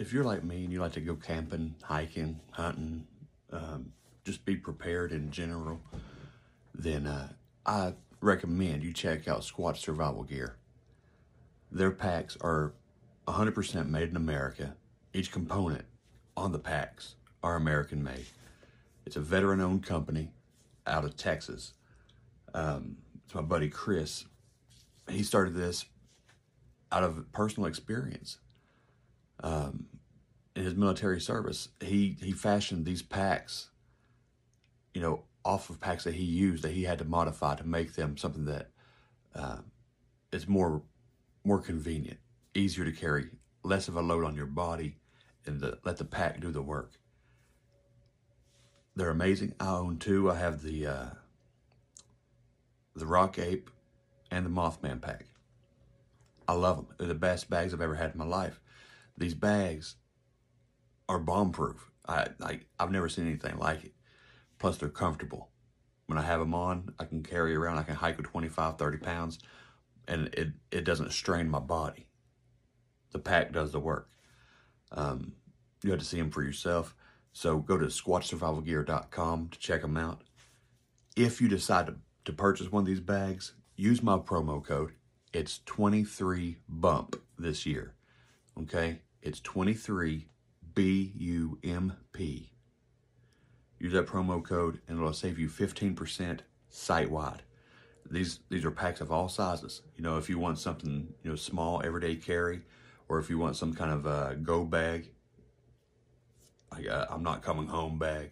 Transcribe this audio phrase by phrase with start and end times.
[0.00, 3.06] If you're like me and you like to go camping, hiking, hunting,
[3.52, 3.92] um,
[4.24, 5.78] just be prepared in general,
[6.74, 7.28] then uh,
[7.66, 7.92] I
[8.22, 10.56] recommend you check out Squatch Survival Gear.
[11.70, 12.72] Their packs are
[13.28, 14.74] 100% made in America.
[15.12, 15.84] Each component
[16.34, 18.24] on the packs are American made.
[19.04, 20.30] It's a veteran owned company
[20.86, 21.74] out of Texas.
[22.54, 24.24] Um, it's my buddy Chris.
[25.10, 25.84] He started this
[26.90, 28.38] out of personal experience.
[29.42, 29.86] Um,
[30.54, 33.70] in his military service, he, he fashioned these packs,
[34.92, 37.94] you know, off of packs that he used that he had to modify to make
[37.94, 38.70] them something that
[39.34, 39.58] uh,
[40.32, 40.82] is more
[41.42, 42.18] more convenient,
[42.54, 43.30] easier to carry,
[43.62, 44.96] less of a load on your body,
[45.46, 46.92] and the, let the pack do the work.
[48.94, 49.54] They're amazing.
[49.58, 50.30] I own two.
[50.30, 51.06] I have the uh,
[52.94, 53.70] the Rock Ape
[54.30, 55.24] and the Mothman pack.
[56.46, 56.88] I love them.
[56.98, 58.60] They're the best bags I've ever had in my life.
[59.20, 59.96] These bags
[61.06, 61.90] are bomb proof.
[62.08, 63.92] I, I I've never seen anything like it.
[64.58, 65.50] Plus, they're comfortable.
[66.06, 67.76] When I have them on, I can carry around.
[67.76, 69.38] I can hike with 25, 30 pounds,
[70.08, 72.08] and it, it doesn't strain my body.
[73.12, 74.08] The pack does the work.
[74.90, 75.34] Um,
[75.84, 76.96] you have to see them for yourself.
[77.32, 80.22] So go to squatchsurvivalgear.com to check them out.
[81.14, 84.92] If you decide to, to purchase one of these bags, use my promo code.
[85.34, 87.94] It's 23 bump this year.
[88.58, 89.00] Okay?
[89.22, 90.28] It's 23
[90.74, 92.52] B U M P.
[93.78, 97.42] Use that promo code and it'll save you 15% site wide.
[98.10, 99.82] These these are packs of all sizes.
[99.96, 102.62] You know, if you want something, you know, small everyday carry
[103.08, 105.10] or if you want some kind of a go bag,
[106.72, 108.30] like a, I'm not coming home bag,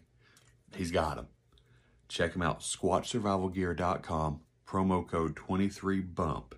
[0.74, 1.28] he's got them.
[2.08, 6.57] Check him out, squatchsurvivalgear.com, promo code 23BUMP.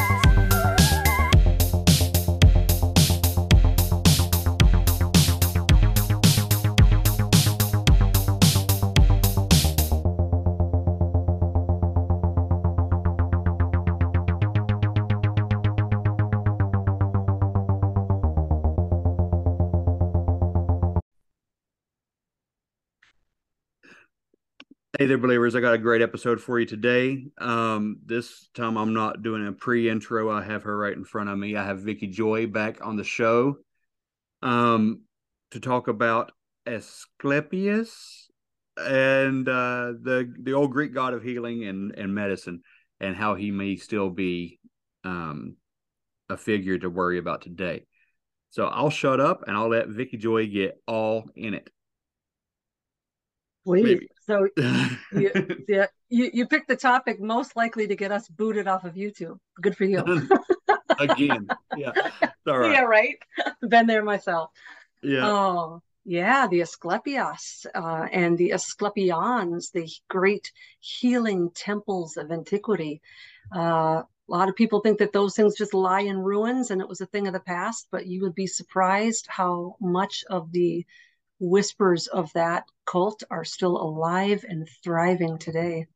[25.11, 25.55] There, believers.
[25.57, 27.25] I got a great episode for you today.
[27.37, 30.31] Um, this time I'm not doing a pre intro.
[30.31, 31.57] I have her right in front of me.
[31.57, 33.57] I have Vicki Joy back on the show
[34.41, 35.01] um,
[35.49, 36.31] to talk about
[36.65, 38.29] Asclepius
[38.77, 42.61] and uh, the the old Greek god of healing and, and medicine
[43.01, 44.61] and how he may still be
[45.03, 45.57] um,
[46.29, 47.83] a figure to worry about today.
[48.51, 51.69] So I'll shut up and I'll let Vicki Joy get all in it.
[53.65, 53.83] Please.
[53.83, 54.07] Maybe.
[54.25, 55.31] So you,
[55.67, 59.39] yeah, you you picked the topic most likely to get us booted off of YouTube.
[59.59, 60.03] Good for you.
[60.99, 61.47] Again.
[61.77, 61.93] Yeah.
[62.43, 62.71] Right.
[62.73, 63.17] Yeah, right.
[63.61, 64.49] Been there myself.
[65.03, 65.27] Yeah.
[65.27, 72.99] Oh, yeah, the Asclepios uh, and the Asclepions, the great healing temples of antiquity.
[73.55, 76.89] Uh, a lot of people think that those things just lie in ruins and it
[76.89, 80.83] was a thing of the past, but you would be surprised how much of the
[81.41, 85.87] whispers of that cult are still alive and thriving today.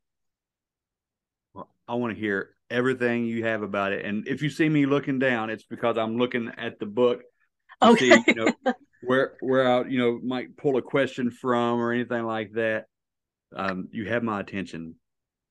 [1.53, 4.03] Well, I want to hear everything you have about it.
[4.03, 7.21] And if you see me looking down, it's because I'm looking at the book.
[7.81, 8.24] To Okay.
[8.24, 12.24] See, you know, where where I you know might pull a question from or anything
[12.24, 12.86] like that.
[13.56, 14.95] Um, you have my attention.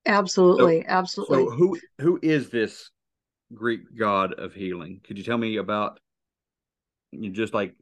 [0.05, 1.45] Absolutely, absolutely.
[1.45, 2.91] So who who is this
[3.53, 4.99] Greek god of healing?
[5.03, 5.99] Could you tell me about
[7.11, 7.75] you just like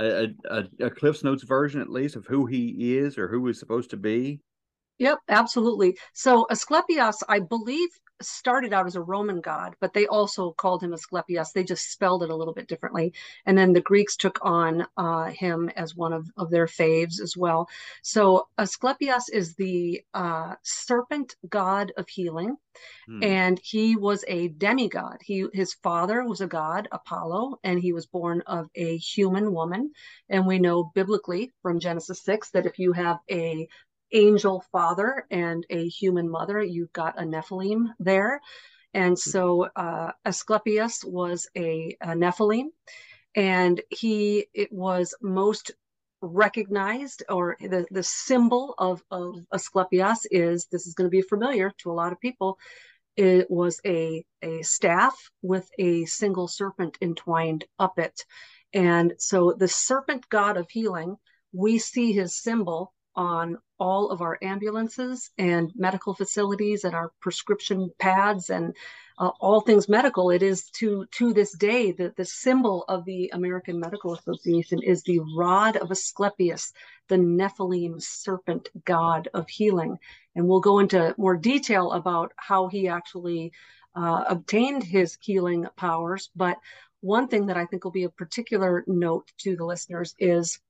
[0.00, 3.58] a, a, a Cliff's Notes version at least of who he is or who he's
[3.58, 4.40] supposed to be?
[5.00, 5.96] Yep, absolutely.
[6.12, 7.88] So Asclepius, I believe,
[8.20, 11.52] started out as a Roman god, but they also called him Asclepius.
[11.52, 13.14] They just spelled it a little bit differently.
[13.46, 17.34] And then the Greeks took on uh, him as one of, of their faves as
[17.34, 17.66] well.
[18.02, 22.56] So Asclepius is the uh, serpent god of healing.
[23.06, 23.24] Hmm.
[23.24, 25.16] And he was a demigod.
[25.22, 29.92] He his father was a god, Apollo, and he was born of a human woman.
[30.28, 33.66] And we know biblically from Genesis 6 that if you have a
[34.12, 38.40] angel father and a human mother, you've got a Nephilim there.
[38.92, 42.70] And so uh, Asclepius was a, a Nephilim,
[43.36, 45.70] and he it was most
[46.22, 51.72] recognized or the, the symbol of, of Asclepius is this is going to be familiar
[51.78, 52.58] to a lot of people.
[53.16, 58.24] It was a, a staff with a single serpent entwined up it.
[58.72, 61.16] And so the serpent god of healing,
[61.52, 67.90] we see his symbol on all of our ambulances and medical facilities and our prescription
[67.98, 68.76] pads and
[69.18, 70.30] uh, all things medical.
[70.30, 75.02] It is to to this day that the symbol of the American Medical Association is
[75.02, 76.72] the rod of Asclepius,
[77.08, 79.98] the Nephilim serpent god of healing.
[80.34, 83.52] And we'll go into more detail about how he actually
[83.94, 86.30] uh, obtained his healing powers.
[86.36, 86.56] But
[87.00, 90.60] one thing that I think will be of particular note to the listeners is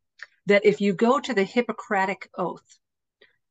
[0.50, 2.79] that if you go to the Hippocratic Oath,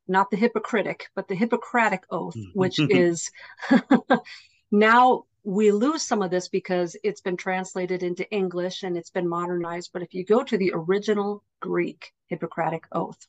[0.06, 2.50] not the Hippocratic, but the Hippocratic Oath, mm.
[2.54, 3.30] which is
[4.70, 9.28] now we lose some of this because it's been translated into English and it's been
[9.28, 9.90] modernized.
[9.92, 13.26] But if you go to the original Greek Hippocratic Oath,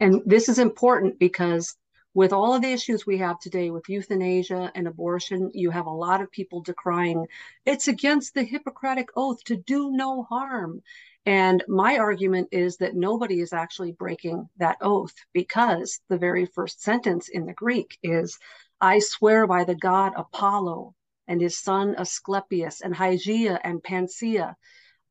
[0.00, 1.76] and this is important because
[2.14, 5.90] with all of the issues we have today with euthanasia and abortion, you have a
[5.90, 7.26] lot of people decrying
[7.64, 10.82] it's against the Hippocratic Oath to do no harm.
[11.24, 16.82] And my argument is that nobody is actually breaking that oath because the very first
[16.82, 18.38] sentence in the Greek is,
[18.80, 20.94] I swear by the god Apollo
[21.28, 24.56] and his son Asclepius and Hygeia and Panacea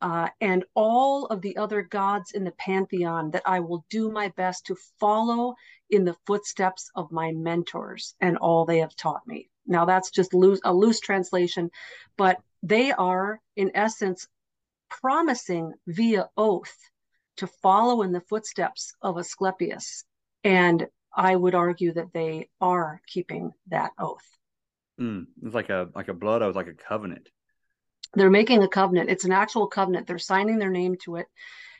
[0.01, 4.29] uh, and all of the other gods in the pantheon that I will do my
[4.29, 5.55] best to follow
[5.89, 9.49] in the footsteps of my mentors and all they have taught me.
[9.67, 11.69] Now, that's just loose, a loose translation,
[12.17, 14.27] but they are, in essence,
[15.01, 16.77] promising via oath
[17.37, 20.03] to follow in the footsteps of Asclepius.
[20.43, 24.25] And I would argue that they are keeping that oath.
[24.99, 27.29] Mm, it's like a like a blood oath, like a covenant.
[28.13, 29.09] They're making a covenant.
[29.09, 30.07] It's an actual covenant.
[30.07, 31.27] They're signing their name to it.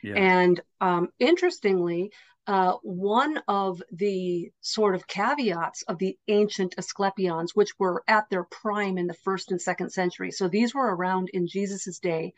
[0.02, 0.14] Yeah.
[0.14, 2.12] And um, interestingly,
[2.46, 8.44] uh, one of the sort of caveats of the ancient Asclepions, which were at their
[8.44, 10.32] prime in the first and second century.
[10.32, 12.34] So these were around in Jesus's day.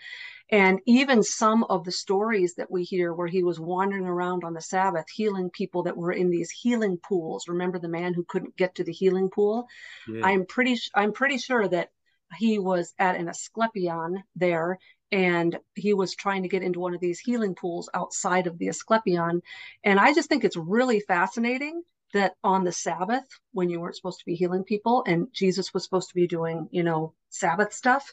[0.51, 4.53] And even some of the stories that we hear where he was wandering around on
[4.53, 7.49] the Sabbath, healing people that were in these healing pools.
[7.49, 9.67] Remember the man who couldn't get to the healing pool?
[10.07, 10.27] Yeah.
[10.27, 11.89] I'm pretty, I'm pretty sure that
[12.37, 14.79] he was at an Asclepion there
[15.13, 18.69] and he was trying to get into one of these healing pools outside of the
[18.69, 19.43] Asclepion.
[19.85, 21.83] And I just think it's really fascinating
[22.13, 25.85] that on the Sabbath, when you weren't supposed to be healing people and Jesus was
[25.85, 28.13] supposed to be doing, you know, Sabbath stuff,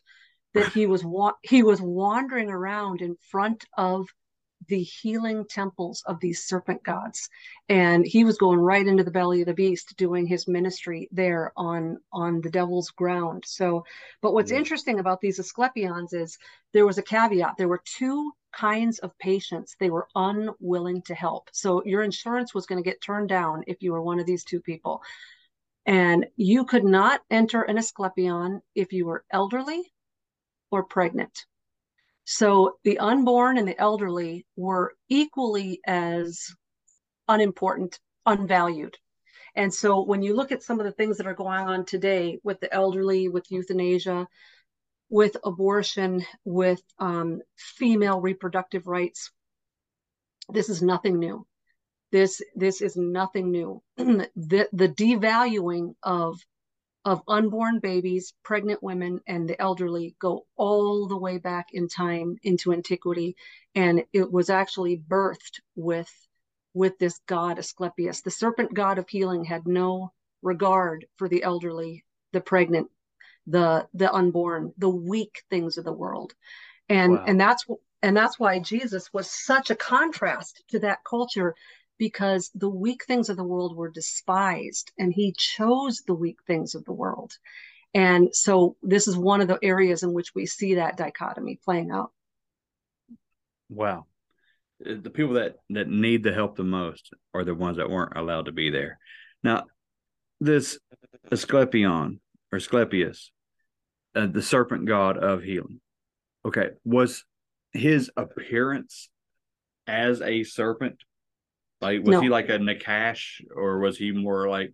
[0.54, 4.08] that he was wa- he was wandering around in front of
[4.68, 7.30] the healing temples of these serpent gods.
[7.70, 11.52] And he was going right into the belly of the beast doing his ministry there
[11.58, 13.44] on on the devil's ground.
[13.48, 13.84] So
[14.22, 14.58] but what's Yeah.
[14.60, 16.38] interesting about these asclepions is
[16.74, 17.56] there was a caveat.
[17.58, 19.76] There were two kinds of patients.
[19.80, 21.50] They were unwilling to help.
[21.54, 24.44] So your insurance was going to get turned down if you were one of these
[24.44, 25.02] two people.
[25.86, 29.92] And you could not enter an asclepion if you were elderly
[30.72, 31.46] or pregnant
[32.32, 36.48] so the unborn and the elderly were equally as
[37.28, 38.96] unimportant, unvalued.
[39.54, 42.40] And so when you look at some of the things that are going on today
[42.42, 44.30] with the elderly, with euthanasia,
[45.10, 49.30] with abortion, with um, female reproductive rights,
[50.48, 51.46] this is nothing new.
[52.14, 53.84] This this is nothing new.
[53.98, 56.40] the the devaluing of
[57.06, 62.38] of unborn babies, pregnant women, and the elderly go all the way back in time
[62.44, 63.36] into antiquity,
[63.76, 66.12] and it was actually birthed with
[66.74, 68.22] with this god Asclepius.
[68.22, 72.90] The serpent god of healing had no regard for the elderly, the pregnant,
[73.48, 76.34] the the unborn, the weak things of the world.
[76.90, 77.24] And Wow.
[77.26, 77.66] and that's
[78.04, 81.56] and that's why Jesus was such a contrast to that culture
[82.02, 86.74] because the weak things of the world were despised and he chose the weak things
[86.74, 87.32] of the world.
[87.94, 91.92] And so this is one of the areas in which we see that dichotomy playing
[91.92, 92.12] out.
[93.70, 94.08] Wow.
[94.84, 98.18] Uh, The people that that need the help the most are the ones that weren't
[98.18, 98.98] allowed to be there.
[99.44, 99.66] Now,
[100.40, 100.80] this
[101.32, 102.20] Asclepion
[102.52, 103.32] or Asclepius,
[104.16, 105.82] uh, the serpent god of healing.
[106.44, 107.26] Okay, was
[107.74, 109.12] his appearance
[109.86, 110.98] as a serpent
[111.82, 112.22] like was No.
[112.22, 114.74] he like a Nachash or was he more like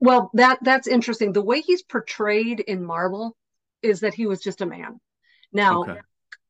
[0.00, 1.32] Well, that that's interesting.
[1.32, 3.36] The way he's portrayed in marble
[3.82, 5.00] is that he was just a man.
[5.52, 6.00] Now, okay?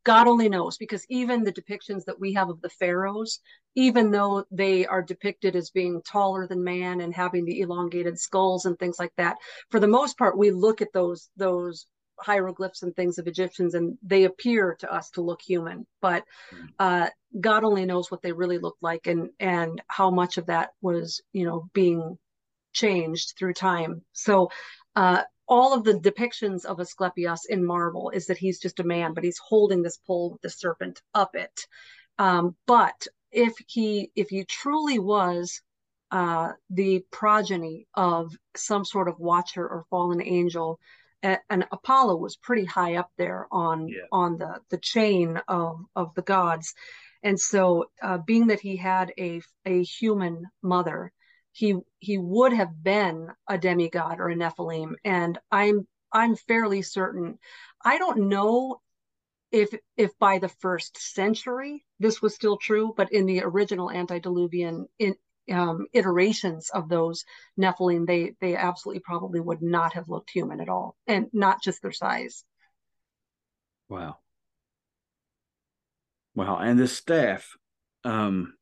[0.05, 3.41] God only knows because even the depictions that we have of the pharaohs,
[3.75, 8.65] even though they are depicted as being taller than man and having the elongated skulls
[8.65, 9.37] and things like that,
[9.71, 11.87] for the most part, we look at those those
[12.19, 15.87] hieroglyphs and things of Egyptians and they appear to us to look human.
[16.01, 16.25] But
[16.79, 17.09] uh,
[17.41, 21.21] God only knows what they really looked like and and how much of that was
[21.33, 22.19] you know being
[22.73, 24.03] changed through time.
[24.13, 24.51] So
[24.97, 29.15] uh, all of the depictions of Asclepius in marble is that he's just a man,
[29.15, 31.67] but he's holding this pole with the serpent up it.
[32.19, 35.61] Um, but if he if he truly was
[36.11, 40.79] uh, the progeny of some sort of watcher or fallen angel,
[41.23, 44.07] and Apollo was pretty high up there on Yeah.
[44.13, 46.75] on the the chain of of the gods,
[47.23, 51.13] and so uh, being that he had a a human mother,
[51.53, 57.39] he he would have been a demigod or a Nephilim, and I'm I'm fairly certain.
[57.85, 58.81] I don't know
[59.53, 64.89] if if by the first century this was still true, but in the original antediluvian
[64.99, 65.15] in
[65.51, 67.25] um, iterations of those
[67.59, 71.83] Nephilim, they they absolutely probably would not have looked human at all, and not just
[71.83, 72.45] their size.
[73.89, 74.19] Wow.
[76.35, 76.59] Wow.
[76.59, 77.57] And the staff,
[78.05, 78.55] um,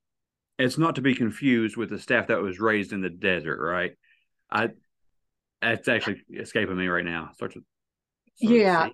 [0.58, 3.92] it's not to be confused with the staff that was raised in the desert, right?
[4.50, 4.70] I
[5.62, 7.30] it's actually escaping me right now.
[7.34, 7.64] Starts with
[8.36, 8.86] starts Yeah.
[8.88, 8.92] C.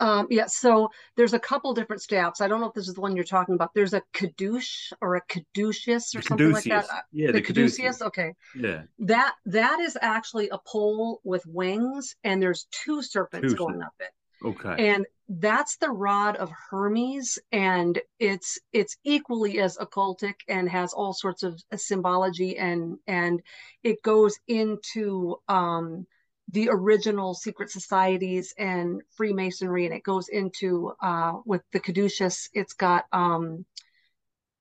[0.00, 2.40] Um, yeah, so there's a couple different staffs.
[2.40, 3.70] I don't know if this is the one you're talking about.
[3.74, 6.86] There's a Caduce or a Caduceus or The something like that.
[6.86, 7.02] Caduceus.
[7.12, 7.76] Yeah, the the Caduceus.
[7.76, 8.34] Caduceus, okay.
[8.56, 8.82] Yeah.
[8.98, 13.94] That that is actually a pole with wings, and there's two serpents Two going up
[14.00, 14.10] it.
[14.44, 14.88] Okay.
[14.88, 21.12] and that's the rod of Hermes and it's it's equally as occultic and has all
[21.12, 23.42] sorts of symbology and and
[23.82, 26.06] it goes into um
[26.50, 32.72] the original secret societies and Freemasonry and it goes into uh with the caduceus it's
[32.72, 33.66] got um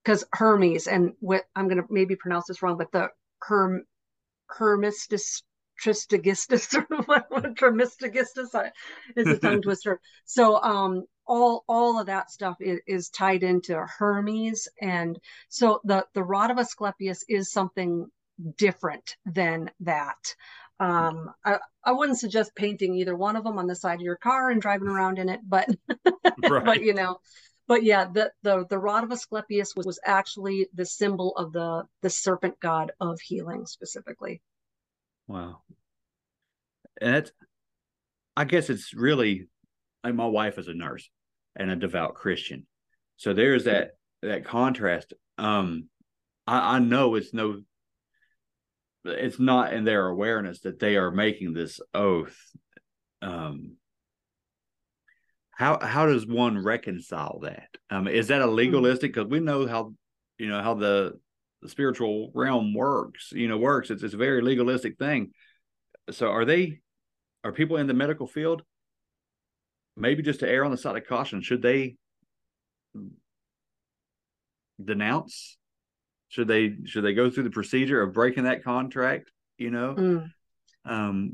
[0.04, 3.86] because Hermes and what I'm gonna maybe pronounce this wrong but the Herm
[4.50, 5.44] Hermistus
[5.82, 7.56] Tristigistus or what, what
[9.16, 10.00] is a tongue twister.
[10.26, 15.20] So um all all of that stuff is, is tied into Hermes and
[15.50, 18.08] so the the rod of Asclepius is something
[18.58, 20.36] different than that.
[20.80, 24.18] Um I, I wouldn't suggest painting either one of them on the side of your
[24.18, 25.70] car and driving around in it, but
[26.42, 27.20] but you know
[27.68, 31.84] but yeah the the the rod of Asclepius was, was actually the symbol of the
[32.02, 34.42] the serpent god of healing specifically.
[35.28, 35.62] Wow.
[37.02, 37.32] And that's,
[38.36, 39.48] I guess it's really,
[40.04, 41.10] like my wife is a nurse
[41.56, 42.66] and a devout Christian.
[43.18, 43.92] So there's that,
[44.22, 45.14] that contrast.
[45.38, 45.90] Um,
[46.46, 47.62] I, I know it's no,
[49.06, 52.38] it's not in their awareness that they are making this oath.
[53.22, 53.78] Um,
[55.52, 57.70] how, how does one reconcile that?
[57.90, 59.16] Um, is that a legalistic?
[59.16, 59.94] Cause we know how,
[60.38, 61.20] you know, how the,
[61.62, 63.90] the spiritual realm works, you know, works.
[63.90, 65.32] It's, it's a very legalistic thing
[66.10, 66.80] so are they
[67.44, 68.62] are people in the medical field
[69.98, 71.98] maybe just to err on the side of caution should they
[74.84, 75.58] denounce
[76.30, 80.32] should they should they go through the procedure of breaking that contract you know Mm.
[80.86, 81.34] um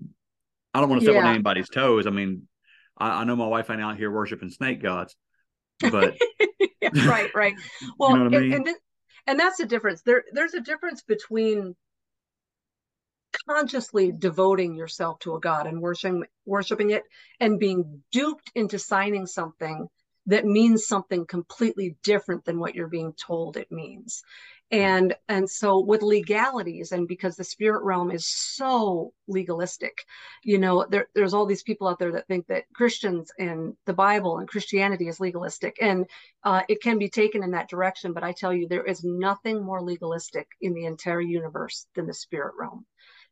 [0.74, 2.48] i don't want to step on anybody's toes i mean
[2.98, 5.16] I, I know my wife ain't out here worshiping snake gods
[5.82, 6.16] but
[7.06, 7.54] right, right.
[7.98, 8.54] Well, know what I mean?
[8.54, 8.78] and, th-
[9.28, 10.02] and that's the difference.
[10.02, 11.76] There, there's a difference between
[13.48, 17.04] consciously devoting yourself to a god and worshiping worshiping it
[17.40, 19.88] and being duped into signing something
[20.28, 24.24] that means something completely different than what you're being told it means
[24.72, 29.94] and and so with legalities and because the spirit realm is so legalistic
[30.44, 33.94] you know there, there's all these people out there that think that christians and the
[33.94, 36.06] bible and christianity is legalistic and
[36.44, 39.64] uh, it can be taken in that direction but i tell you there is nothing
[39.64, 42.86] more legalistic in the entire universe than the spirit realm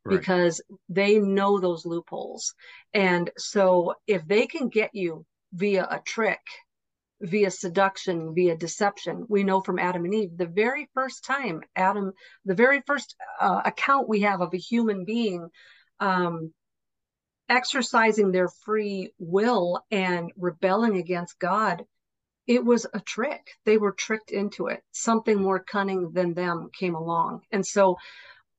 [0.04, 0.18] right.
[0.18, 2.54] because they know those loopholes.
[2.94, 6.40] And so if they can get you via a trick,
[7.22, 12.12] via seduction, via deception, we know from Adam and Eve, the very first time Adam,
[12.44, 15.48] the very first uh, account we have of a human being
[16.00, 16.52] um,
[17.48, 21.84] exercising their free will and rebelling against God
[22.46, 23.52] it was a trick.
[23.64, 24.82] They were tricked into it.
[24.92, 27.42] Something more cunning than them came along.
[27.52, 27.96] And so,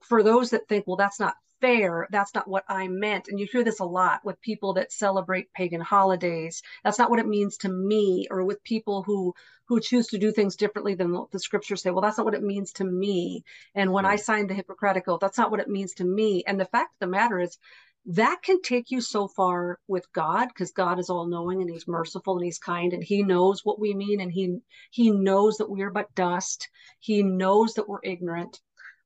[0.01, 3.48] for those that think, well, that's not fair, that's not what I meant, and you
[3.50, 6.62] hear this a lot with people that celebrate pagan holidays.
[6.84, 9.34] That's not what it means to me, or with people who
[9.70, 11.89] who choose to do things differently than the scriptures say.
[11.89, 13.46] Well, that's not what it means to me.
[13.74, 14.13] And when right.
[14.13, 16.43] I signed the Hippocratic Oath, that's not what it means to me.
[16.46, 17.58] And the fact of the matter is,
[18.05, 21.88] that can take you so far with God because God is all knowing and he's
[21.88, 24.58] merciful and he's kind and he knows what we mean and he
[24.91, 26.67] he knows that we're but dust.
[27.00, 28.60] He knows that we're ignorant.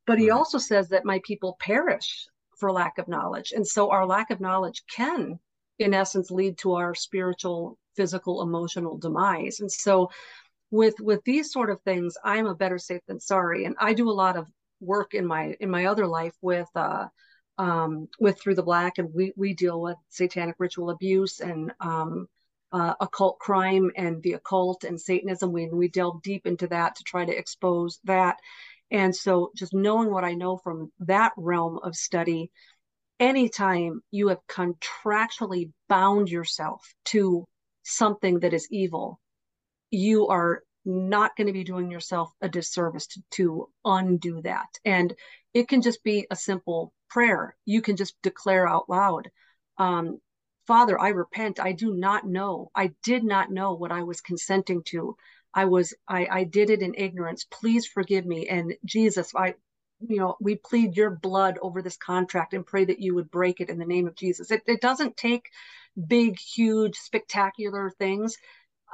[0.07, 3.53] But he also says that my people perish for lack of knowledge.
[3.55, 5.39] And so our lack of knowledge can
[5.79, 9.59] in essence lead to our spiritual, physical, emotional demise.
[9.59, 10.09] And so
[10.71, 13.65] with with these sort of things, I'm a better safe than sorry.
[13.65, 14.47] And I do a lot of
[14.79, 17.07] work in my in my other life with uh
[17.57, 22.27] um, with Through the Black, and we we deal with satanic ritual abuse and um,
[22.71, 25.51] uh, occult crime and the occult and Satanism.
[25.51, 28.37] We we delve deep into that to try to expose that.
[28.91, 32.51] And so, just knowing what I know from that realm of study,
[33.19, 37.45] anytime you have contractually bound yourself to
[37.83, 39.19] something that is evil,
[39.91, 44.67] you are not going to be doing yourself a disservice to, to undo that.
[44.85, 45.13] And
[45.53, 47.55] it can just be a simple prayer.
[47.65, 49.29] You can just declare out loud,
[49.77, 50.19] um,
[50.65, 51.59] Father, I repent.
[51.61, 52.71] I do not know.
[52.75, 55.15] I did not know what I was consenting to.
[55.57, 57.43] I was, I, I did it in ignorance.
[57.49, 58.47] Please forgive me.
[58.47, 59.55] And Jesus, I,
[60.07, 63.59] you know, we plead your blood over this contract and pray that you would break
[63.59, 64.51] it in the name of Jesus.
[64.51, 65.49] It, it doesn't take
[66.07, 68.37] big, huge, spectacular things.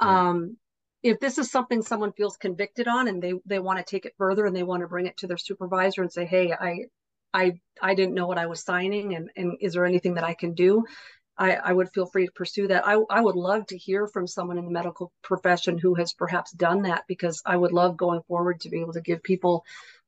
[0.00, 0.56] Um,
[1.02, 4.14] if this is something someone feels convicted on and they they want to take it
[4.16, 6.78] further and they want to bring it to their supervisor and say hey i
[7.34, 10.32] i i didn't know what i was signing and and is there anything that i
[10.34, 10.82] can do
[11.36, 12.86] i i would feel free to pursue that.
[12.86, 16.52] I i would love to hear from someone in the medical profession who has perhaps
[16.52, 19.64] done that because i would love going forward to be able to give people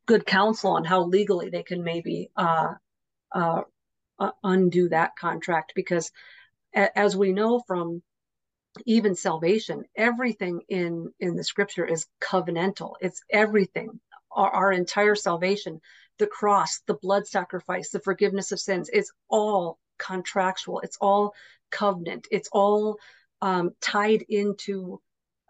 [0.07, 2.75] good counsel on how legally they can maybe uh,
[3.33, 3.63] uh,
[4.19, 5.73] uh undo that contract.
[5.75, 6.11] Because
[6.75, 8.03] as we know from
[8.85, 12.95] even salvation everything in in the scripture is covenantal.
[13.01, 14.01] It's everything.
[14.31, 15.81] Our, our, entire salvation
[16.19, 20.81] the cross the blood sacrifice the forgiveness of sins it's all contractual.
[20.81, 21.35] It's all
[21.71, 22.27] covenant.
[22.31, 22.99] It's all
[23.43, 25.01] um, tied into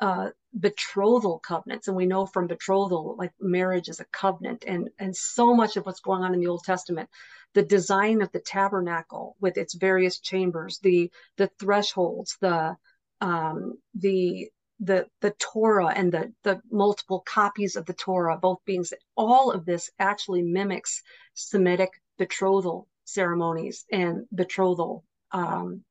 [0.00, 1.88] uh, betrothal covenants.
[1.88, 4.64] And we know from betrothal like marriage is a covenant.
[4.66, 7.08] And and so much of what's going on in the old testament
[7.54, 12.76] the design of the tabernacle with its various chambers the the thresholds the
[13.20, 18.84] um, the the the Torah and the the multiple copies of the Torah, both being
[19.16, 21.02] all of this actually mimics
[21.34, 25.82] Semitic betrothal ceremonies and betrothal um,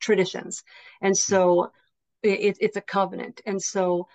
[0.00, 0.62] traditions,
[1.00, 1.70] and so
[2.22, 4.08] it, it's a covenant, and so.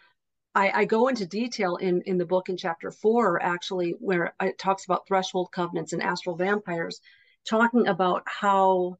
[0.54, 4.60] I, I, go into detail in, in the book in chapter four, actually, where it
[4.60, 7.00] talks about threshold covenants and astral vampires,
[7.48, 8.98] talking about how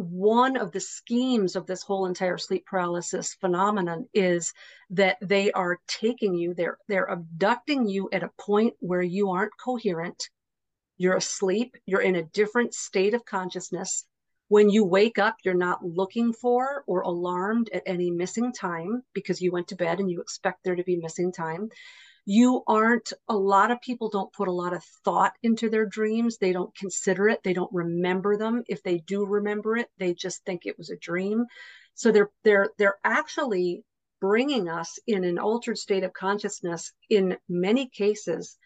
[0.00, 4.54] one of the schemes of this whole entire sleep paralysis phenomenon is
[4.90, 9.52] that they are taking you they're they're abducting you at a point where you aren't
[9.62, 10.30] coherent
[11.00, 14.04] you're asleep you're in a different state of consciousness.
[14.48, 19.40] When you wake up you're not looking for or alarmed at any missing time because
[19.40, 21.70] you went to bed and you expect there to be missing time.
[22.26, 26.36] You aren't a lot of people don't put a lot of thought into their dreams.
[26.36, 27.42] They don't consider it.
[27.42, 28.62] They don't remember them.
[28.68, 31.46] If they do remember it they just think it was a dream.
[31.94, 33.84] So they're they're they're actually
[34.20, 38.58] bringing us in an altered state of consciousness in many cases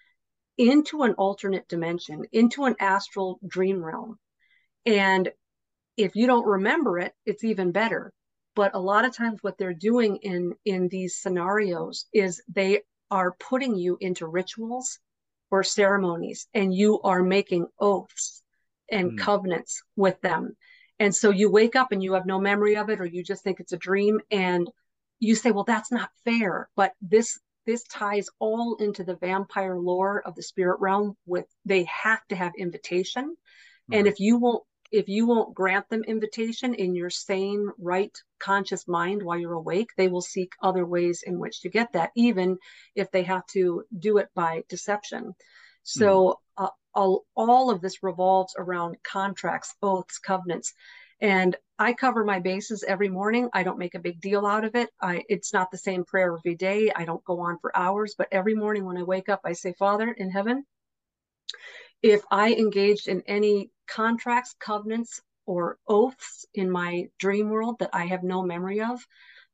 [0.56, 4.18] into an alternate dimension into an astral dream realm
[4.86, 5.30] and
[5.96, 8.12] if you don't remember it it's even better
[8.54, 13.36] but a lot of times what they're doing in in these scenarios is they are
[13.38, 14.98] putting you into rituals
[15.50, 18.42] or ceremonies and you are making oaths
[18.90, 19.18] and mm.
[19.18, 20.56] covenants with them.
[20.98, 23.44] And so you wake up and you have no memory of it or you just
[23.44, 24.68] think it's a dream and
[25.20, 26.68] you say, well, that's not fair.
[26.76, 31.84] But this this ties all into the vampire lore of the spirit realm with they
[31.84, 33.36] have to have invitation.
[33.90, 33.98] Mm.
[33.98, 34.62] And if you won't
[34.94, 39.88] if you won't grant them invitation in your sane, right, conscious mind while you're awake,
[39.96, 42.58] they will seek other ways in which to get that, even
[42.94, 45.32] if they have to do it by deception.
[45.82, 46.64] So, mm.
[46.64, 50.72] uh, all, all of this revolves around contracts, oaths, covenants.
[51.24, 53.48] And I cover my bases every morning.
[53.54, 54.90] I don't make a big deal out of it.
[55.00, 56.92] I, it's not the same prayer every day.
[56.94, 59.72] I don't go on for hours, but every morning when I wake up, I say,
[59.78, 60.66] Father in heaven,
[62.02, 68.04] if I engaged in any contracts, covenants, or oaths in my dream world that I
[68.04, 69.00] have no memory of,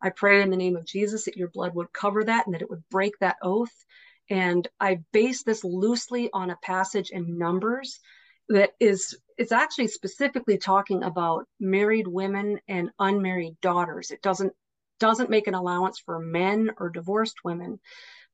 [0.02, 2.62] I pray in the name of Jesus that your blood would cover that and that
[2.62, 3.85] it would break that oath.
[4.28, 8.00] And I base this loosely on a passage in Numbers
[8.48, 14.11] that is it's actually specifically talking about married women and unmarried daughters.
[14.11, 14.53] It doesn't
[14.98, 17.81] doesn't make an allowance for men or divorced women.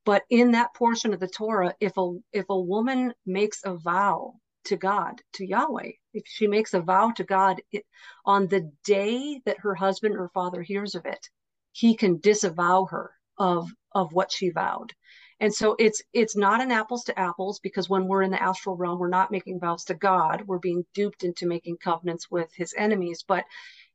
[0.04, 4.34] But in that portion of the Torah, if a if a woman makes a vow
[4.64, 7.84] to God, to Yahweh, if she makes a vow to God it,
[8.24, 11.30] on the day that her husband or father hears of it,
[11.70, 14.92] he can disavow her of of what she vowed.
[15.40, 18.76] And so it's it's not an apples to apples because when we're in the astral
[18.76, 20.42] realm, we're not making vows to God.
[20.46, 23.24] We're being duped into making covenants with his enemies.
[23.26, 23.44] But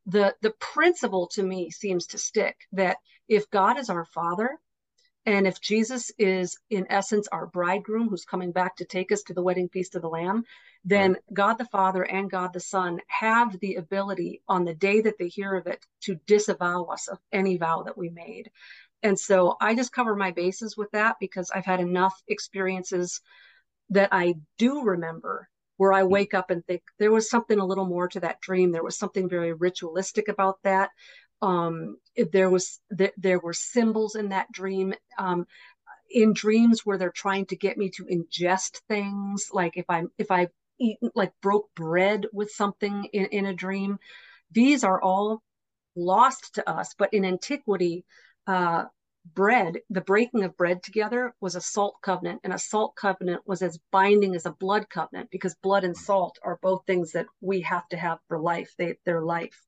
[0.06, 4.60] the the principle to me seems to stick that if God is our father,
[5.25, 9.34] and if Jesus is in essence our bridegroom who's coming back to take us to
[9.34, 10.45] the wedding feast of the Lamb,
[10.84, 11.21] then right.
[11.34, 15.27] God the Father and God the Son have the ability on the day that they
[15.27, 18.49] hear of it to disavow us of any vow that we made.
[19.03, 23.21] And so I just cover my bases with that because I've had enough experiences
[23.89, 27.85] that I do remember where I wake up and think there was something a little
[27.87, 28.71] more to that dream.
[28.71, 30.91] There was something very ritualistic about that.
[31.41, 31.97] Um,
[32.31, 34.93] there was th- there were symbols in that dream.
[35.17, 35.47] Um,
[36.11, 40.29] in dreams where they're trying to get me to ingest things, like if I'm if
[40.29, 43.97] I've eaten like broke bread with something in, in a dream,
[44.51, 45.41] these are all
[45.95, 46.93] lost to us.
[46.97, 48.05] But in antiquity,
[48.47, 48.86] uh,
[49.36, 53.62] bread, the breaking of bread together was a salt covenant, and a salt covenant was
[53.62, 57.62] as binding as a blood covenant because blood and salt are both things that we
[57.62, 58.73] have to have for life.
[58.77, 59.62] They, they're life.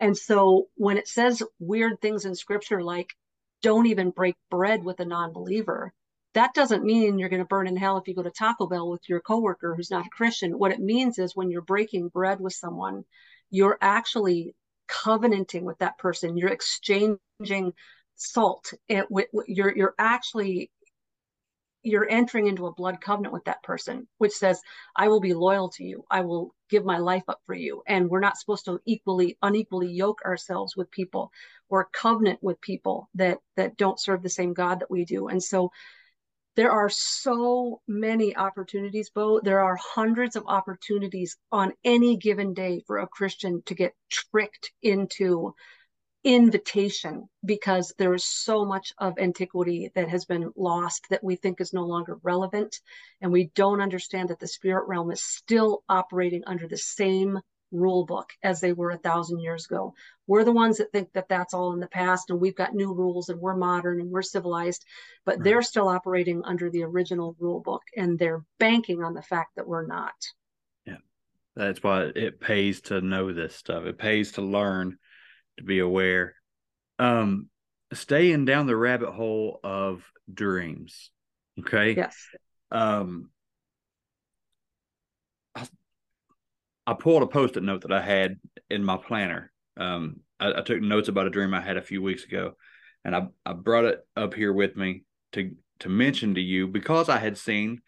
[0.00, 3.14] And so when it says weird things in scripture like,
[3.62, 5.92] don't even break bread with a non believer,
[6.34, 8.88] that doesn't mean you're going to burn in hell if you go to Taco Bell
[8.88, 10.58] with your coworker who's not a Christian.
[10.58, 13.04] What it means is when you're breaking bread with someone,
[13.50, 14.54] you're actually
[14.86, 16.36] covenanting with that person.
[16.36, 17.72] You're exchanging
[18.18, 18.72] salt.
[18.88, 19.06] It,
[19.46, 20.70] you're you're actually
[21.82, 24.60] you're entering into a blood covenant with that person, which says,
[24.96, 26.04] I will be loyal to you.
[26.10, 27.82] I will give my life up for you.
[27.86, 31.30] And we're not supposed to equally, unequally yoke ourselves with people
[31.70, 35.28] or covenant with people that that don't serve the same God that we do.
[35.28, 35.70] And so
[36.56, 39.40] there are so many opportunities, Bo.
[39.40, 44.72] There are hundreds of opportunities on any given day for a Christian to get tricked
[44.82, 45.54] into
[46.34, 51.58] invitation because there is so much of antiquity that has been lost that we think
[51.58, 52.80] is no longer relevant.
[53.22, 57.38] And we don't understand that the spirit realm is still operating under the same
[57.72, 59.94] rule book as they were a thousand years ago.
[60.26, 62.92] We're the ones that think that that's all in the past and we've got new
[62.92, 64.84] rules and we're modern and we're civilized,
[65.24, 65.44] but right.
[65.44, 69.66] they're still operating under the original rule book and they're banking on the fact that
[69.66, 70.14] we're not.
[70.86, 70.98] Yeah.
[71.56, 73.84] That's why it pays to know this stuff.
[73.84, 74.98] It pays to learn,
[75.58, 76.34] to be aware.
[76.98, 77.48] Um
[77.92, 81.10] staying down the rabbit hole of dreams.
[81.60, 81.94] Okay.
[81.94, 82.16] Yes.
[82.70, 83.30] Um
[86.88, 88.38] I pulled a post-it note that I had
[88.70, 89.52] in my planner.
[89.76, 92.54] Um, I, I, took notes about a dream I had a few weeks ago,
[93.04, 97.10] and I, I brought it up here with me to to mention to you because
[97.10, 97.82] I had seen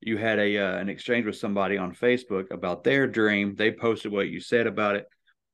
[0.00, 3.56] you had a uh, an exchange with somebody on Facebook about their dream.
[3.56, 5.06] They posted what you said about it,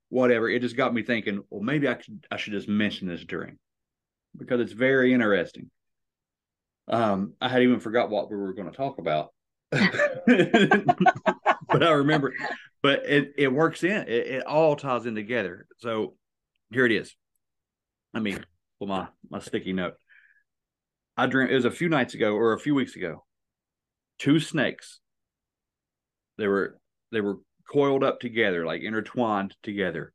[0.09, 0.49] whatever.
[0.49, 1.43] It just got me thinking.
[1.51, 3.59] Well, maybe I should I should just mention this dream
[4.37, 5.71] because it's very interesting.
[6.89, 9.31] Um, I had even forgot what we were going to talk about.
[9.71, 9.83] but
[11.83, 12.33] I remember,
[12.83, 15.67] but it, it works in, it, it all ties in together.
[15.79, 16.15] So
[16.71, 17.15] here it is.
[18.13, 18.37] Let me
[18.79, 19.95] pull my, my sticky note.
[21.17, 23.25] I dreamed, it was a few nights ago or a few weeks ago,
[24.19, 25.01] two snakes.
[26.39, 26.79] They were,
[27.11, 27.39] they were
[27.71, 30.13] coiled up together, like intertwined together.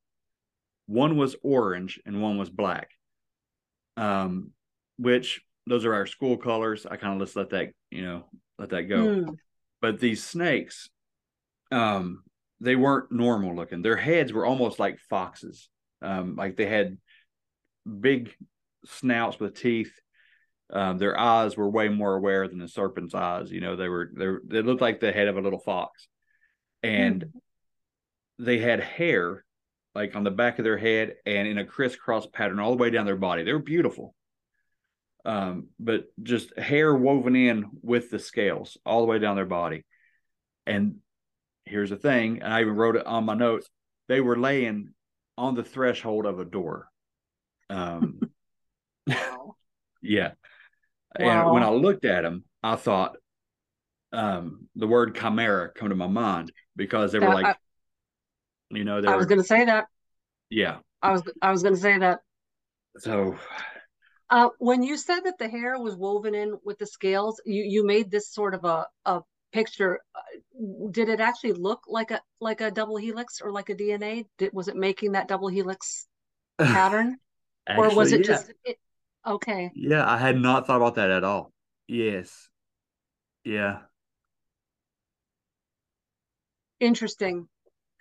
[0.88, 2.90] One was orange and one was black.
[3.98, 4.52] Um,
[4.98, 6.86] which those are our school colors.
[6.90, 8.26] I kind of just let that, you know,
[8.58, 8.98] let that go.
[8.98, 9.38] Mm.
[9.82, 10.90] But these snakes,
[11.72, 12.24] um,
[12.60, 13.82] they weren't normal looking.
[13.82, 15.70] Their heads were almost like foxes.
[16.02, 16.98] Um, like they had
[18.00, 18.34] big
[18.86, 19.92] snouts with teeth.
[20.72, 23.52] Um, their eyes were way more aware than the serpent's eyes.
[23.52, 26.08] You know, they were they were, they looked like the head of a little fox,
[26.84, 27.32] and mm.
[28.40, 29.44] they had hair
[29.96, 32.90] like on the back of their head and in a crisscross pattern all the way
[32.90, 33.44] down their body.
[33.44, 34.16] They were beautiful.
[35.26, 39.84] Um, but just hair woven in with the scales all the way down their body
[40.66, 40.98] And
[41.66, 43.70] here's the thing, and I even wrote it on my notes.
[44.08, 44.94] They were laying
[45.38, 46.90] on the threshold of a door.
[47.70, 48.20] Um,
[49.08, 49.56] Wow.
[50.02, 50.32] yeah.
[51.20, 51.44] Wow.
[51.46, 53.18] And when I looked at them, I thought
[54.12, 57.56] um, the word chimera come to my mind because they were like, I-
[58.72, 59.86] you know, I was going to say that.
[60.50, 60.78] yeah.
[61.02, 62.20] I was I was going to say that.
[62.98, 63.36] So
[64.32, 67.84] Uh, when you said that the hair was woven in with the scales, you you
[67.84, 70.00] made this sort of a a picture.
[70.14, 74.28] Uh, Did it actually look like a like a double helix or like a DNA?
[74.38, 76.06] Did was it making that double helix
[76.60, 77.18] pattern,
[77.68, 78.28] or was it yeah.
[78.28, 78.78] just it,
[79.26, 79.72] okay?
[79.74, 81.52] Yeah, I had not thought about that at all.
[81.88, 82.50] Yes.
[83.44, 83.80] Yeah.
[86.80, 87.48] Interesting.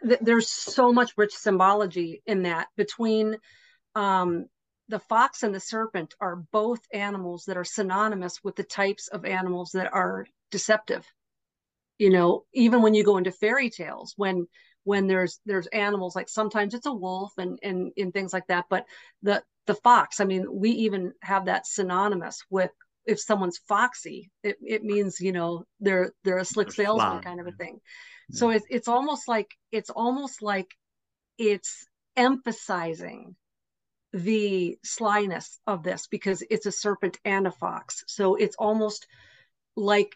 [0.03, 3.37] Th- There's so much rich symbology in that between
[3.95, 4.47] um,
[4.89, 9.25] the fox and the serpent are both animals that are synonymous with the types of
[9.25, 11.07] animals that are deceptive.
[11.99, 14.47] You know, even when you go into fairy tales, when
[14.85, 18.67] when there's there's animals like sometimes it's a wolf and and and things like that,
[18.71, 18.87] but
[19.23, 22.71] the the fox, I mean, we even have that synonymous with
[23.09, 27.41] if someone's foxy, it, it means you know they're they're a slick They're salesman kind
[27.41, 27.57] of a yeah.
[27.57, 27.81] thing.
[28.31, 30.69] So it's it's almost like it's almost like
[31.39, 33.35] it's emphasizing
[34.13, 38.05] the slyness of this because it's a serpent and a fox.
[38.07, 39.07] So it's almost
[39.77, 40.15] like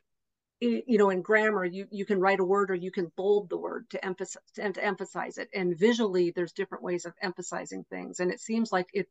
[0.60, 3.56] you know in grammar you you can write a word or you can bold the
[3.56, 8.20] word to emphasize and to emphasize it and visually there's different ways of emphasizing things
[8.20, 9.08] and it seems like it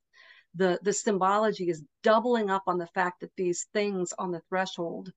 [0.56, 5.12] the the symbology is doubling up on the fact that these things on the threshold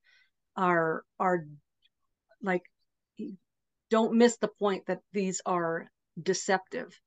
[0.56, 1.46] are are
[2.42, 2.62] like
[3.90, 5.86] don't miss the point that these are
[6.20, 6.98] deceptive.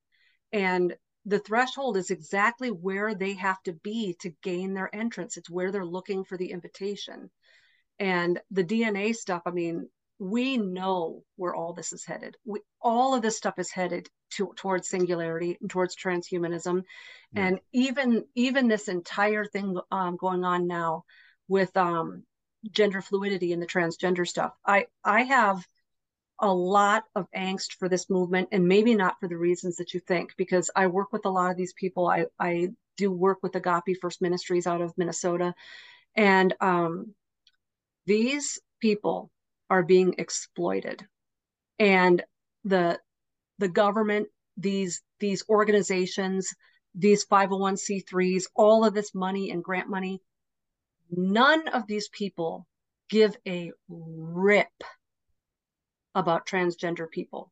[0.54, 5.36] And the threshold is exactly where they have to be to gain their entrance.
[5.36, 7.30] It's where they're looking for the invitation.
[8.00, 12.38] And the dna stuff i mean we know where all this is headed.
[12.46, 16.84] We, all of this stuff is headed to, towards singularity and towards transhumanism.
[17.34, 17.48] Yeah.
[17.48, 21.04] and even even this entire thing um, going on now
[21.48, 22.24] with um,
[22.72, 25.66] gender fluidity and the transgender stuff i i have
[26.40, 30.00] a lot of angst for this movement and maybe not for the reasons that you
[30.00, 32.08] think because i work with a lot of these people.
[32.08, 35.54] I i do work with agape first ministries out of minnesota.
[36.16, 37.14] And um
[38.06, 39.32] these people
[39.70, 41.06] are being exploited.
[41.80, 42.24] And
[42.64, 43.00] the
[43.60, 46.54] the government these these organizations
[46.96, 50.22] these 501c3s all of this money and grant money
[51.12, 52.68] none of these people
[53.10, 54.84] give a rip
[56.16, 57.52] about transgender people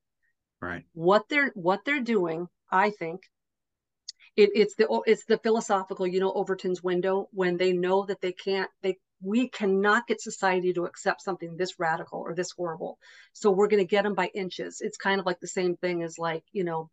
[0.62, 0.84] Right.
[0.94, 3.22] what they're what they're doing i think
[4.36, 8.32] it, it's the it's the philosophical you know overton's window when they know that they
[8.32, 12.98] can't they we cannot get society to accept something this radical or this horrible.
[13.34, 14.82] So we're going to get them by inches.
[14.82, 16.90] It's kind of like the same thing as like you know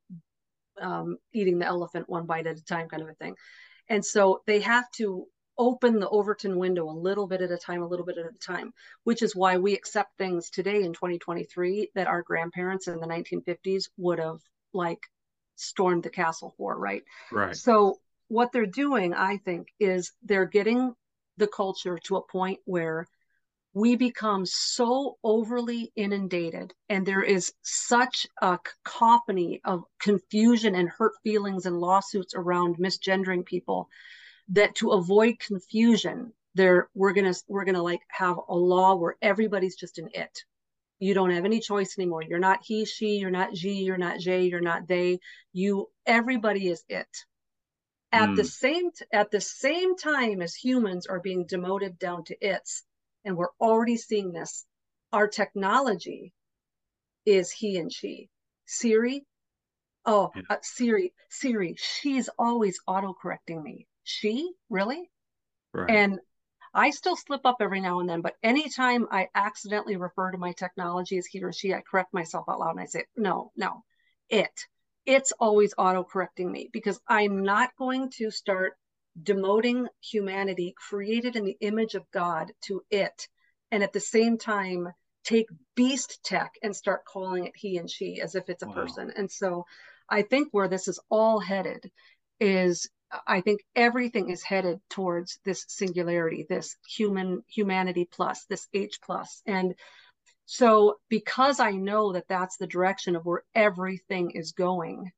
[0.81, 3.35] um, eating the elephant one bite at a time kind of a thing.
[3.89, 5.27] And so they have to
[5.59, 8.39] open the overton window a little bit at a time a little bit at a
[8.39, 8.73] time
[9.05, 13.91] which is why we accept things today in 2023 that our grandparents in the 1950s
[13.99, 14.39] would have
[14.73, 15.01] like
[15.57, 17.03] stormed the castle for right?
[17.31, 17.55] Right.
[17.55, 17.99] so
[18.33, 20.95] what they're doing, I think, is they're getting
[21.37, 23.07] the culture to a point where
[23.75, 31.13] we become so overly inundated and there is such a cacophony of confusion and hurt
[31.23, 33.89] feelings and lawsuits around misgendering people
[34.49, 39.77] that to avoid confusion there we're gonna we're gonna like have a law where everybody's
[39.77, 40.45] just an it.
[40.99, 42.23] You don't have any choice anymore.
[42.23, 45.19] You're not he she you're not she you're not j you're not they.
[45.53, 47.09] You everybody is it
[48.13, 48.47] at the Mm.
[48.47, 52.85] same t- at the same time as humans are being demoted down to its
[53.25, 54.67] and we're already seeing this
[55.13, 56.33] our technology
[57.27, 58.29] is he and she
[58.67, 59.25] siri
[60.07, 60.43] oh Yeah.
[60.51, 65.11] uh, siri siri she's always auto correcting me she really
[65.75, 65.89] Right.
[65.89, 66.19] and
[66.75, 70.53] I still slip up every now and then, but anytime I accidentally refer to my
[70.53, 73.85] technology as he or she, I correct myself out loud and I say, no, no,
[74.31, 74.67] it.
[75.07, 78.75] It's always auto correcting me because I'm not going to start
[79.21, 83.29] demoting humanity created in the image of God to it.
[83.71, 84.89] And at the same time,
[85.25, 88.75] take beast tech and start calling it he and she as if it's a Wow.
[88.75, 89.13] person.
[89.17, 89.67] And so
[90.09, 91.91] I think where this is all headed
[92.41, 92.89] is
[93.27, 99.43] I think everything is headed towards this singularity, this human humanity plus, this H plus.
[99.47, 99.75] And
[100.47, 105.11] so because I know that that's the direction of where everything is going,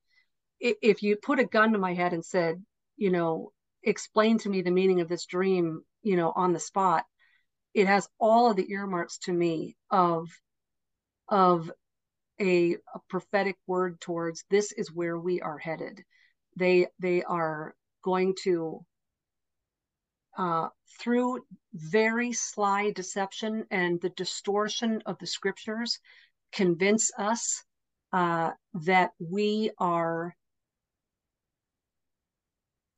[0.61, 2.63] if you put a gun to my head and said,
[2.97, 7.05] you know, explain to me the meaning of this dream, you know, on the spot,
[7.75, 10.29] it has all of the earmarks to me of
[11.29, 11.71] of
[12.41, 16.03] a, a prophetic word towards this is where we are headed.
[16.57, 18.85] They they are going to
[20.37, 20.69] uh,
[20.99, 25.99] through very sly deception and the distortion of the scriptures
[26.53, 27.63] convince us
[28.13, 30.35] uh, that we are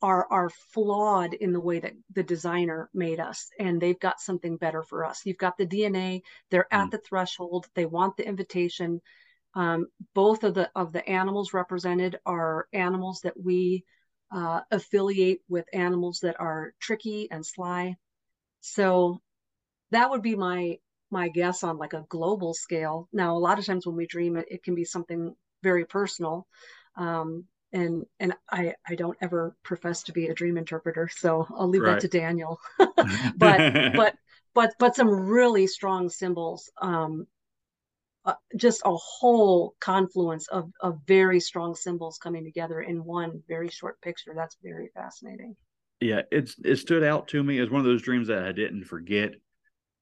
[0.02, 4.58] are are flawed in the way that the designer made us and they've got something
[4.58, 6.20] better for us you've got the dna
[6.50, 6.78] they're mm.
[6.78, 9.00] at the threshold they want the invitation
[9.54, 13.84] um, both of the of the animals represented are animals that we
[14.30, 17.94] uh, affiliate with animals that are tricky and sly
[18.60, 19.20] so
[19.90, 20.76] that would be my
[21.10, 24.36] my guess on like a global scale now a lot of times when we dream
[24.36, 26.46] it, it can be something very personal
[26.96, 31.68] um, and and I I don't ever profess to be a dream interpreter, so I'll
[31.68, 32.00] leave right.
[32.00, 32.58] that to Daniel.
[33.36, 34.14] but but
[34.54, 36.70] but but some really strong symbols.
[36.80, 37.26] Um,
[38.26, 43.68] uh, just a whole confluence of of very strong symbols coming together in one very
[43.68, 44.32] short picture.
[44.34, 45.54] That's very fascinating.
[46.00, 48.84] Yeah, it's it stood out to me as one of those dreams that I didn't
[48.84, 49.34] forget,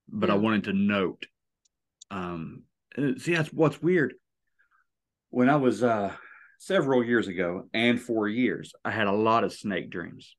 [0.08, 0.34] but yeah.
[0.34, 1.26] I wanted to note.
[2.10, 2.62] Um,
[2.96, 4.14] see, that's what's weird.
[5.28, 6.12] When I was uh
[6.58, 10.34] several years ago and for years, I had a lot of snake dreams.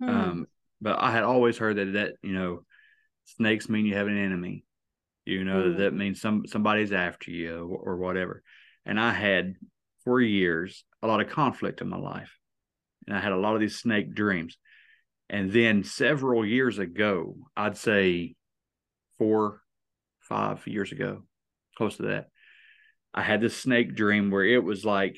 [0.00, 0.08] Hmm.
[0.08, 0.46] Um,
[0.80, 2.64] but I had always heard that that you know,
[3.24, 4.64] snakes mean you have an enemy.
[5.24, 5.70] You know hmm.
[5.70, 8.42] that, that means some somebody's after you or, or whatever.
[8.84, 9.54] And I had
[10.04, 12.36] for years a lot of conflict in my life,
[13.06, 14.56] and I had a lot of these snake dreams.
[15.28, 18.34] And then several years ago, I'd say
[19.16, 19.62] four,
[20.18, 21.22] five years ago,
[21.76, 22.30] close to that,
[23.14, 25.16] I had this snake dream where it was like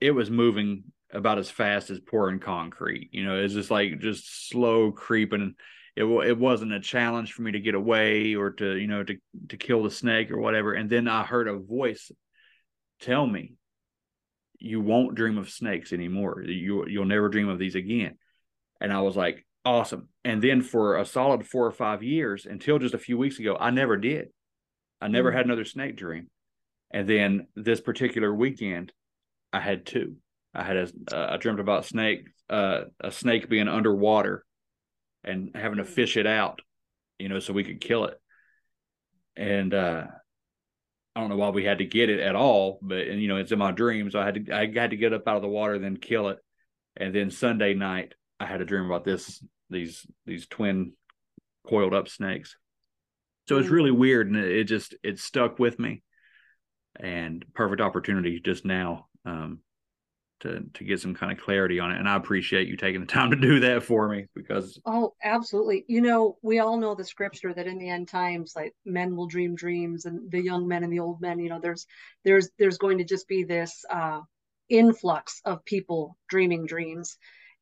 [0.00, 3.10] it was moving about as fast as pouring concrete.
[3.12, 5.54] You know, it's just like just slow creeping.
[5.96, 9.16] It it wasn't a challenge for me to get away or to you know to
[9.48, 10.74] to kill the snake or whatever.
[10.74, 12.12] And then I heard a voice
[13.00, 13.54] tell me,
[14.58, 16.42] "You won't dream of snakes anymore.
[16.42, 18.18] You you'll never dream of these again."
[18.80, 22.78] And I was like, "Awesome." And then for a solid four or five years, until
[22.78, 24.28] just a few weeks ago, I never did.
[25.00, 25.36] I never mm-hmm.
[25.38, 26.30] had another snake dream.
[26.90, 28.92] And then this particular weekend,
[29.52, 30.16] I had two.
[30.54, 34.45] I had a uh, I dreamt about snake uh, a snake being underwater
[35.26, 36.62] and having to fish it out,
[37.18, 38.20] you know, so we could kill it.
[39.36, 40.06] And uh,
[41.14, 43.36] I don't know why we had to get it at all, but and you know
[43.36, 44.12] it's in my dreams.
[44.12, 46.28] So I had to I had to get up out of the water, then kill
[46.28, 46.38] it,
[46.96, 50.92] and then Sunday night I had a dream about this these these twin
[51.66, 52.56] coiled up snakes.
[53.48, 56.02] So it's really weird, and it, it just it stuck with me.
[56.98, 59.60] And perfect opportunity just now um,
[60.40, 61.98] to to get some kind of clarity on it.
[61.98, 65.84] And I appreciate you taking the time to do that for me because oh, absolutely.
[65.88, 69.26] You know, we all know the scripture that in the end times, like men will
[69.26, 71.38] dream dreams, and the young men and the old men.
[71.38, 71.86] You know, there's
[72.24, 74.20] there's there's going to just be this uh,
[74.68, 77.16] influx of people dreaming dreams,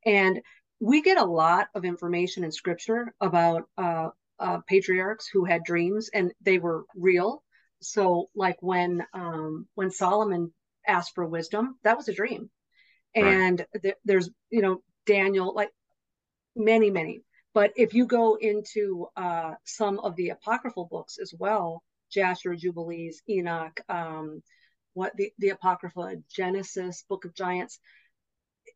[0.04, 0.40] and
[0.80, 4.08] we get a lot of information in scripture about uh,
[4.38, 7.42] uh, patriarchs who had dreams and they were real.
[7.80, 10.52] So, like when um, when Solomon
[10.86, 11.76] asked for wisdom.
[11.82, 12.50] That was a dream.
[13.14, 15.70] And th- there's, you know, Daniel, like
[16.56, 17.22] many, many.
[17.52, 23.22] But if you go into uh, some of the apocryphal books as well, Jasher, Jubilees,
[23.28, 24.42] Enoch, um,
[24.94, 27.78] what the, the Apocrypha, Genesis, Book of Giants,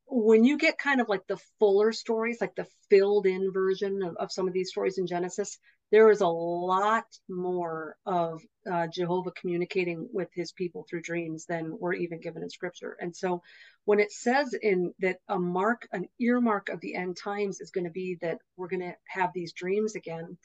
[0.06, 4.16] when you get kind of like the fuller stories, like the filled in version of,
[4.16, 5.58] of some of these stories in Genesis,
[5.90, 11.76] there is a lot more of uh, Jehovah communicating with his people through dreams than
[11.78, 12.96] we're even given in scripture.
[13.00, 13.42] And so
[13.88, 17.86] when it says in that a mark, an earmark of the end times is going
[17.86, 20.36] to be that we're going to have these dreams again,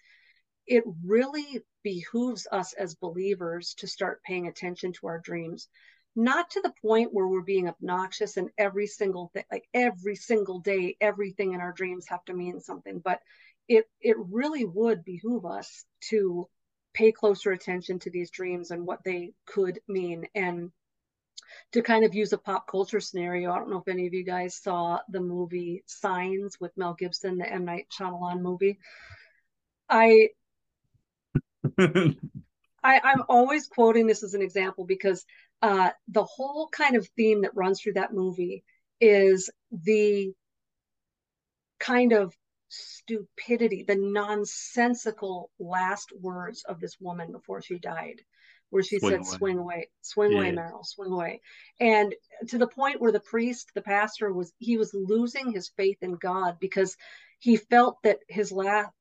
[0.66, 5.68] it really behooves us as believers to start paying attention to our dreams.
[6.16, 10.62] Not to the point where we're being obnoxious and every single thing like every single
[10.62, 13.20] day everything in our dreams have to mean something but
[13.68, 16.48] it it really would behoove us to
[16.94, 20.28] pay closer attention to these dreams and what they could mean.
[20.36, 20.72] And
[21.74, 23.52] to kind of use a pop culture scenario.
[23.52, 27.38] I don't know if any of you guys saw the movie signs with mel gibson
[27.38, 27.66] the m.
[27.66, 28.80] Night Shyamalan movie.
[29.90, 30.30] I
[32.84, 35.26] I, am always quoting this as an example because
[35.62, 38.64] uh, the whole kind of theme that runs through that movie
[39.00, 40.34] is the
[41.80, 42.34] kind of
[42.70, 48.22] stupidity, the nonsensical last words of this woman before she died,
[48.74, 49.38] where she swing said, away.
[49.38, 50.38] "Swing away, swing yeah.
[50.40, 51.42] away, Merrill, swing away,"
[51.80, 52.16] and
[52.48, 56.16] to the point where the priest, the pastor, was he was losing his faith in
[56.16, 56.98] God because
[57.38, 58.92] he felt that his last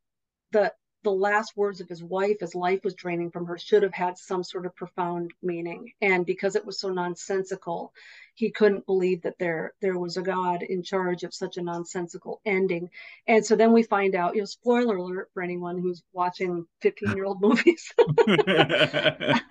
[0.52, 0.74] the
[1.04, 4.16] the last words of his wife as life was draining from her should have had
[4.18, 7.92] some sort of profound meaning and because it was so nonsensical
[8.34, 12.40] he couldn't believe that there there was a god in charge of such a nonsensical
[12.44, 12.88] ending
[13.26, 17.16] and so then we find out you know spoiler alert for anyone who's watching 15
[17.16, 17.92] year old movies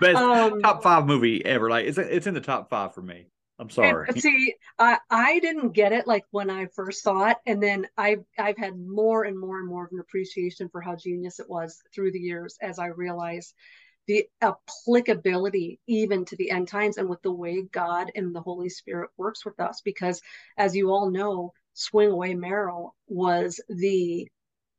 [0.00, 1.70] Best Um, top five movie ever.
[1.70, 3.26] Like it's it's in the top five for me.
[3.62, 4.08] I'm sorry.
[4.08, 7.86] And see, I I didn't get it like when I first saw it, and then
[7.96, 11.48] I've I've had more and more and more of an appreciation for how genius it
[11.48, 13.54] was through the years as I realized
[14.08, 18.68] the applicability even to the end times and with the way God and the Holy
[18.68, 19.80] Spirit works with us.
[19.84, 20.20] Because
[20.58, 24.26] as you all know, Swing Away Merrill was the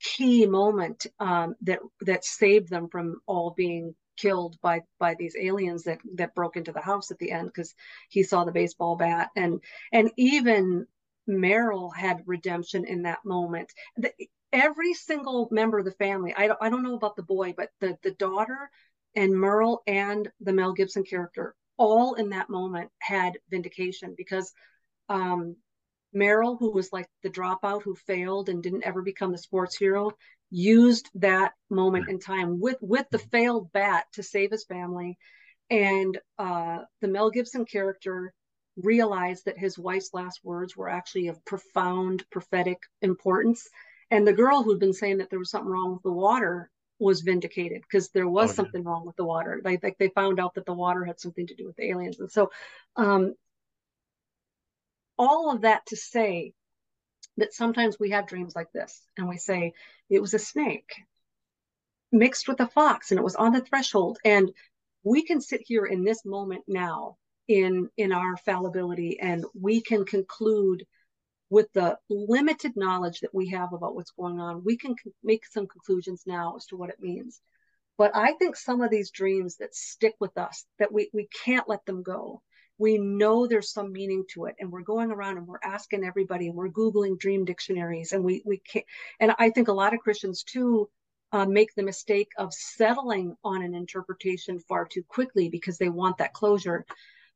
[0.01, 5.83] key moment um, that that saved them from all being killed by by these aliens
[5.83, 7.73] that that broke into the house at the end because
[8.09, 9.61] he saw the baseball bat and
[9.91, 10.85] and even
[11.25, 13.71] Merrill had redemption in that moment.
[13.97, 14.11] The,
[14.51, 17.69] every single member of the family, I don't I don't know about the boy, but
[17.79, 18.69] the the daughter
[19.15, 24.53] and Merrill and the Mel Gibson character, all in that moment had vindication because
[25.09, 25.55] um
[26.13, 30.11] Merrill, who was like the dropout who failed and didn't ever become the sports hero,
[30.53, 35.17] used that moment in time with with the failed bat to save his family.
[35.71, 38.33] And uh, the Mel Gibson character
[38.77, 43.67] realized that his wife's last words were actually of profound prophetic importance.
[44.11, 47.21] And the girl who'd been saying that there was something wrong with the water was
[47.21, 48.55] vindicated because there was Oh, yeah.
[48.55, 49.59] something wrong with the water.
[49.63, 52.19] Like, like they found out that the water had something to do with the aliens.
[52.19, 52.51] And so
[52.95, 53.33] um,
[55.17, 56.53] all of that to say
[57.37, 59.73] that sometimes we have dreams like this and we say
[60.09, 60.93] it was a snake
[62.11, 64.19] mixed with a fox and it was on the threshold.
[64.23, 64.51] And
[65.03, 67.17] we can sit here in this moment now
[67.47, 70.85] in in our fallibility and we can conclude
[71.49, 74.63] with the limited knowledge that we have about what's going on.
[74.63, 77.41] We can make some conclusions now as to what it means.
[77.97, 81.69] But i think some of these dreams that stick with us that we we can't
[81.69, 82.41] let them go
[82.83, 86.47] we know there's some meaning to it and we're going around and we're asking everybody
[86.47, 88.85] and we're googling dream dictionaries and we we can't
[89.21, 90.89] and i think a lot of christians too
[91.31, 96.17] uh, make the mistake of settling on an interpretation far too quickly because they want
[96.17, 96.85] that closure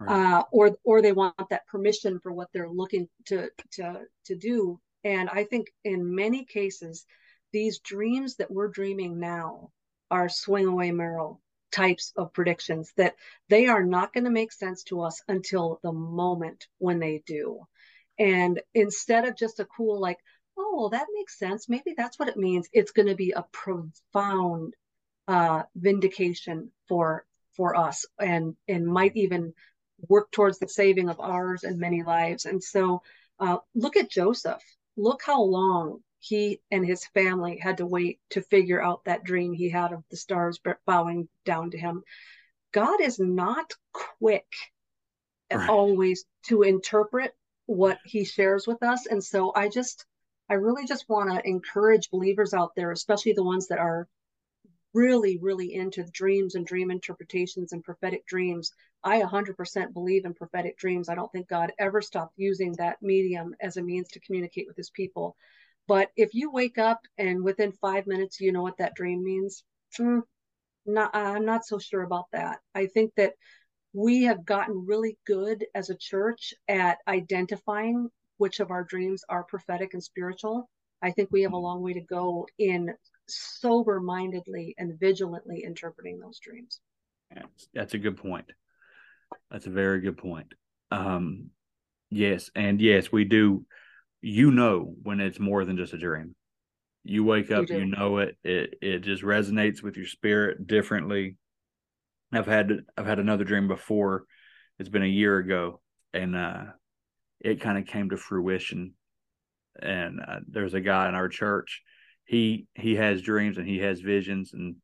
[0.05, 4.77] uh, or or they want that permission for what they're looking to to to do
[5.05, 7.05] and i think in many cases
[7.53, 9.71] these dreams that we're dreaming now
[10.11, 11.41] are swing away merrill
[11.71, 13.15] types of predictions that
[13.49, 17.59] they are not going to make sense to us until the moment when they do.
[18.19, 20.17] And instead of just a cool like
[20.57, 21.69] oh that makes sense.
[21.69, 24.73] Maybe that's what it means it's going to be a profound
[25.27, 29.53] uh vindication for for us and and might even
[30.09, 32.45] work towards the saving of ours and many lives.
[32.45, 33.01] And so
[33.39, 34.63] uh look at joseph.
[34.95, 39.53] Look how long he and his family had to wait to figure out that dream
[39.53, 42.03] he had of the stars bowing down to him.
[42.71, 44.45] God is not quick
[45.51, 45.69] Right.
[45.69, 47.33] always to interpret
[47.65, 49.05] what he shares with us.
[49.07, 50.05] And so i just
[50.49, 54.07] i really just want to encourage believers out there especially the ones that are
[54.93, 58.71] really really into dreams and dream interpretations and prophetic dreams.
[59.03, 61.09] I 100% believe in prophetic dreams.
[61.09, 64.77] I don't think god ever stopped using that medium as a means to communicate with
[64.77, 65.35] his people
[65.87, 69.63] but if you wake up and within five minutes you know what that dream means
[69.99, 70.21] mm,
[70.85, 73.33] not, i'm not so sure about that i think that
[73.93, 79.43] we have gotten really good as a church at identifying which of our dreams are
[79.43, 80.69] prophetic and spiritual.
[81.01, 82.93] I think we have a long way to go in
[83.27, 86.79] sober mindedly and vigilantly interpreting those dreams.
[87.33, 88.51] That's, that's a good point.
[89.51, 90.53] That's a very good point.
[90.91, 91.49] Um,
[92.09, 93.65] yes, and yes, we do.
[94.29, 96.35] You know when it's more than just a dream.
[97.05, 97.77] You wake up, do.
[97.77, 98.35] you know it.
[98.43, 101.37] It it just resonates with your spirit differently.
[102.33, 104.25] I've had I've had another dream before.
[104.79, 105.79] It's been a year ago,
[106.13, 106.63] and uh,
[107.39, 108.95] it kind of came to fruition.
[109.81, 111.81] And uh, there's a guy in our church.
[112.25, 114.75] He he has dreams and he has visions, and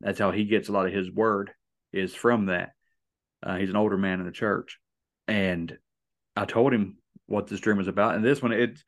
[0.00, 1.52] that's how he gets a lot of his word
[1.92, 2.70] is from that.
[3.40, 4.80] Uh, he's an older man in the church,
[5.28, 5.78] and
[6.34, 6.96] I told him
[7.30, 8.16] what this dream was about.
[8.16, 8.82] And this one, it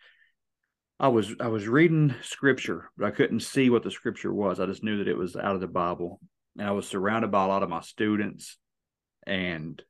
[0.98, 4.58] I was I was reading scripture, but I couldn't see what the scripture was.
[4.58, 6.20] I just knew that it was out of the Bible,
[6.58, 8.58] and I was surrounded by a lot of my students,
[9.26, 9.80] and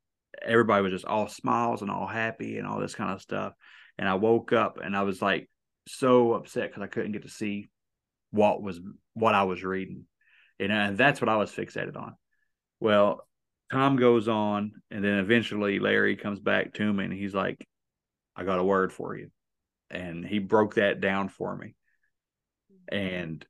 [0.41, 3.55] everybody was just all smiles and all happy and all this kind of stuff.
[3.99, 5.49] And I woke up and I was like
[5.87, 7.69] so upset because I couldn't get to see
[8.31, 8.81] what was
[9.15, 10.05] what I was reading,
[10.61, 12.17] and, uh, and that's what I was fixated on.
[12.81, 13.27] Well,
[13.71, 17.67] time goes on, and then eventually Larry comes back to me and he's like,
[18.37, 19.31] "I got a word for you,"
[19.91, 21.75] and he broke that down for me,
[22.91, 23.45] and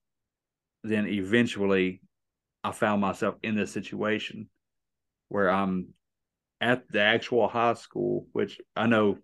[0.84, 2.00] then eventually
[2.64, 4.48] I found myself in this situation
[5.28, 5.94] where I'm
[6.60, 9.18] at the actual high school, which I know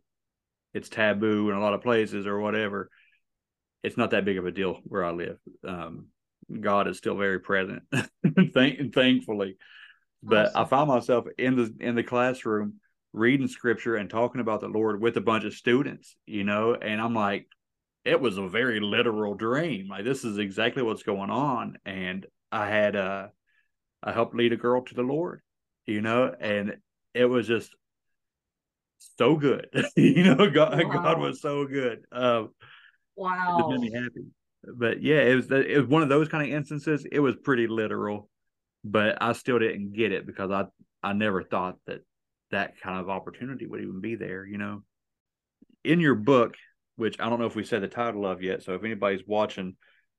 [0.74, 2.90] it's taboo in a lot of places or whatever.
[3.82, 5.38] It's not that big of a deal where I live.
[5.66, 6.06] Um,
[6.60, 7.82] God is still very present,
[8.54, 9.56] thank, thankfully.
[10.22, 10.60] But awesome.
[10.60, 12.80] I found myself in the in the classroom
[13.12, 17.00] reading scripture and talking about the Lord with a bunch of students, you know, and
[17.00, 17.46] I'm like,
[18.04, 19.88] it was a very literal dream.
[19.88, 21.78] Like this is exactly what's going on.
[21.84, 23.28] And I had uh
[24.02, 25.42] I helped lead a girl to the Lord,
[25.86, 26.76] you know, and
[27.14, 27.74] it was just
[29.18, 29.68] so good.
[29.96, 30.92] you know, God wow.
[30.92, 32.04] God was so good.
[32.12, 32.50] Um
[33.16, 33.58] wow.
[33.58, 34.26] It made me happy.
[34.64, 37.06] But yeah, it was it was one of those kind of instances.
[37.10, 38.28] It was pretty literal,
[38.84, 40.64] but I still didn't get it because I
[41.02, 42.00] I never thought that
[42.50, 44.82] that kind of opportunity would even be there, you know.
[45.84, 46.54] In your book,
[46.96, 49.76] which I don't know if we said the title of yet, so if anybody's watching,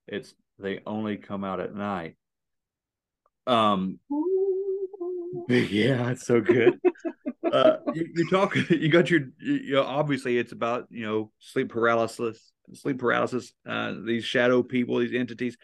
[0.08, 2.16] it's they only come out at night.
[3.48, 4.00] Um
[5.50, 6.80] yeah, it's so good.
[7.52, 11.70] uh you, you talk you got your you know obviously it's about, you know, sleep
[11.70, 15.58] paralysis, sleep paralysis, uh these shadow people, these entities,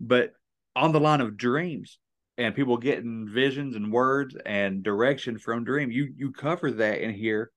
[0.00, 0.32] but
[0.74, 1.98] on the line of dreams,
[2.38, 5.90] and people getting visions and words and direction from dream.
[5.90, 7.50] You you cover that in here,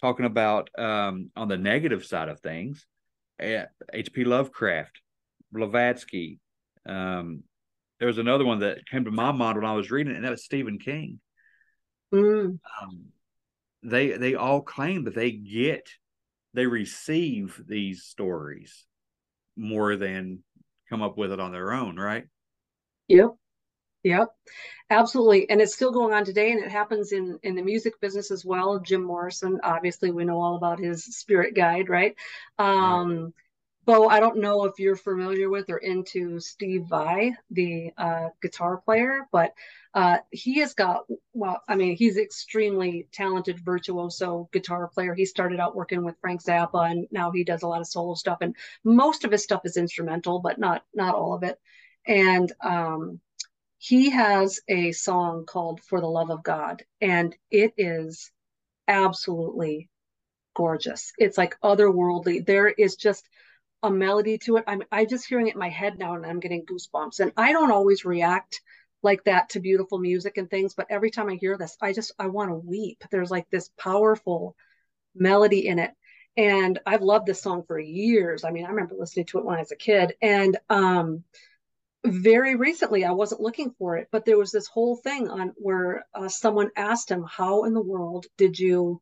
[0.00, 2.86] talking about um, on the negative side of things,
[3.40, 4.24] H.P.
[4.24, 5.00] Lovecraft,
[5.52, 6.38] Blavatsky.
[6.86, 7.42] Um,
[7.98, 10.24] there was another one that came to my mind when I was reading, it, and
[10.24, 11.20] that was Stephen King.
[12.12, 12.58] Mm.
[12.82, 13.04] Um,
[13.82, 15.88] they they all claim that they get,
[16.52, 18.84] they receive these stories
[19.56, 20.42] more than
[20.88, 22.24] come up with it on their own, right?
[23.08, 23.30] Yep.
[24.04, 24.28] Yep,
[24.90, 25.48] absolutely.
[25.48, 28.44] And it's still going on today, and it happens in in the music business as
[28.44, 28.80] well.
[28.80, 32.16] Jim Morrison, obviously, we know all about his spirit guide, right?
[32.58, 33.32] Um,
[33.84, 38.76] Bo, I don't know if you're familiar with or into Steve Vai, the uh, guitar
[38.78, 39.52] player, but
[39.94, 45.14] uh, he has got, well, I mean, he's extremely talented, virtuoso guitar player.
[45.14, 48.14] He started out working with Frank Zappa, and now he does a lot of solo
[48.14, 48.38] stuff.
[48.40, 51.58] And most of his stuff is instrumental, but not not all of it.
[52.06, 53.20] And um,
[53.82, 58.30] he has a song called For the Love of God, and it is
[58.86, 59.90] absolutely
[60.54, 61.12] gorgeous.
[61.18, 62.46] It's like otherworldly.
[62.46, 63.28] There is just
[63.82, 64.64] a melody to it.
[64.68, 67.18] I'm I just hearing it in my head now and I'm getting goosebumps.
[67.18, 68.60] And I don't always react
[69.02, 72.12] like that to beautiful music and things, but every time I hear this, I just
[72.20, 73.02] I want to weep.
[73.10, 74.54] There's like this powerful
[75.12, 75.90] melody in it.
[76.36, 78.44] And I've loved this song for years.
[78.44, 80.14] I mean, I remember listening to it when I was a kid.
[80.22, 81.24] And um
[82.04, 86.04] very recently i wasn't looking for it but there was this whole thing on where
[86.14, 89.00] uh, someone asked him how in the world did you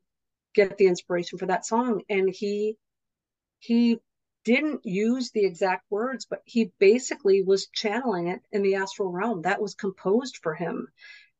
[0.55, 2.03] get the inspiration for that song?
[2.09, 2.77] And he
[3.59, 3.99] he
[4.45, 9.43] didn't use the exact words but he basically was channeling it in the astral realm
[9.43, 10.89] that was composed for him.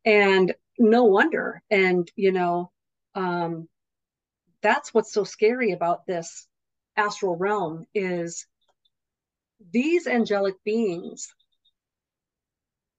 [0.05, 1.63] And no wonder.
[1.71, 2.71] And you know
[3.15, 3.69] um
[4.63, 6.47] that's what's so scary about this
[6.97, 8.47] astral realm is
[9.73, 11.35] these angelic beings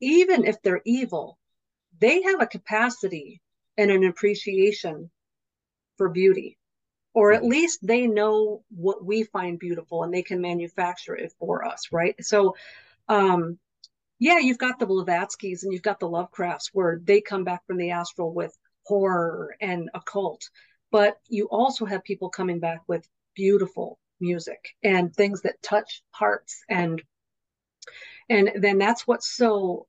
[0.01, 1.37] even if they're evil,
[1.99, 3.41] they have a capacity
[3.77, 5.09] and an appreciation
[5.97, 6.57] for beauty,
[7.13, 11.65] or at least they know what we find beautiful and they can manufacture it for
[11.65, 12.15] us, right?
[12.23, 12.55] So,
[13.07, 13.59] um,
[14.19, 17.77] yeah, you've got the Blavatskys and you've got the Lovecrafts where they come back from
[17.77, 20.49] the astral with horror and occult,
[20.91, 26.63] but you also have people coming back with beautiful music and things that touch hearts
[26.69, 27.01] and
[28.29, 29.87] and then that's what's so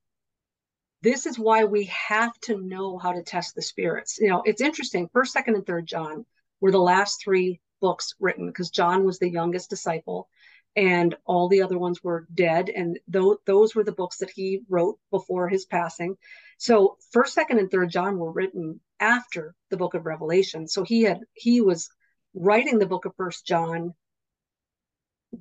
[1.03, 4.17] this is why we have to know how to test the spirits.
[4.19, 5.09] You know, it's interesting.
[5.11, 6.25] First, second, and third John
[6.61, 10.29] were the last three books written because John was the youngest disciple
[10.77, 12.69] and all the other ones were dead.
[12.69, 16.15] And th- those were the books that he wrote before his passing.
[16.57, 20.69] So first, second, and third John were written after the book of Revelation.
[20.69, 21.89] So he had he was
[22.33, 23.93] writing the book of First John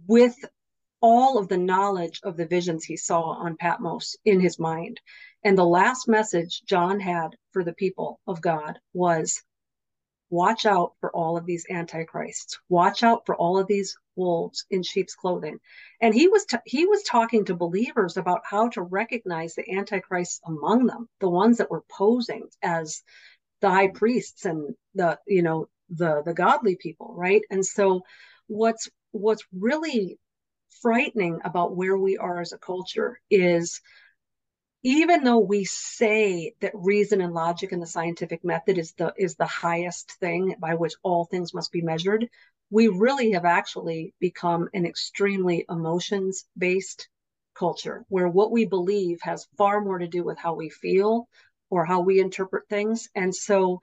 [0.08, 0.34] with
[1.00, 5.00] all of the knowledge of the visions he saw on Patmos in his mind.
[5.44, 9.42] And the last message John had for the people of God was
[10.30, 12.58] watch out for all of these antichrists.
[12.68, 15.58] Watch out for all of these wolves in sheep's clothing.
[16.00, 20.40] And he was t- he was talking to believers about how to recognize the antichrists
[20.46, 23.02] among them, the ones that were posing as
[23.60, 27.42] the high priests and the you know the the godly people, right?
[27.50, 28.02] And so
[28.46, 30.18] what's what's really
[30.80, 33.80] frightening about where we are as a culture is
[34.82, 39.36] even though we say that reason and logic and the scientific method is the is
[39.36, 42.28] the highest thing by which all things must be measured
[42.70, 47.08] we really have actually become an extremely emotions based
[47.54, 51.28] culture where what we believe has far more to do with how we feel
[51.68, 53.08] or how we interpret things.
[53.14, 53.80] And so,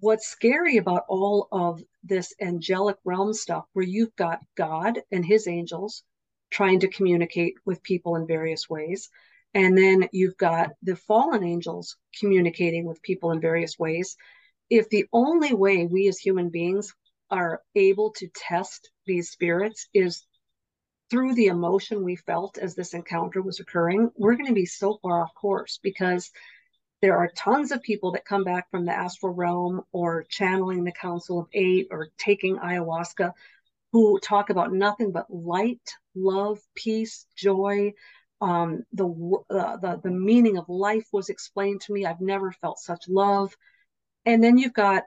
[0.00, 5.48] what's scary about all of this angelic realm stuff, where you've got God and his
[5.48, 6.02] angels
[6.50, 9.08] trying to communicate with people in various ways,
[9.54, 14.16] and then you've got the fallen angels communicating with people in various ways.
[14.70, 16.94] If the only way we as human beings
[17.30, 20.24] are able to test these spirits is
[21.10, 24.98] through the emotion we felt as this encounter was occurring, we're going to be so
[25.00, 26.30] far off course because
[27.00, 30.92] there are tons of people that come back from the astral realm or channeling the
[30.92, 33.32] Council of Eight or taking ayahuasca
[33.92, 37.92] who talk about nothing but light, love, peace, joy.
[38.40, 39.06] Um, the,
[39.50, 42.06] uh, the the meaning of life was explained to me.
[42.06, 43.56] I've never felt such love.
[44.24, 45.04] And then you've got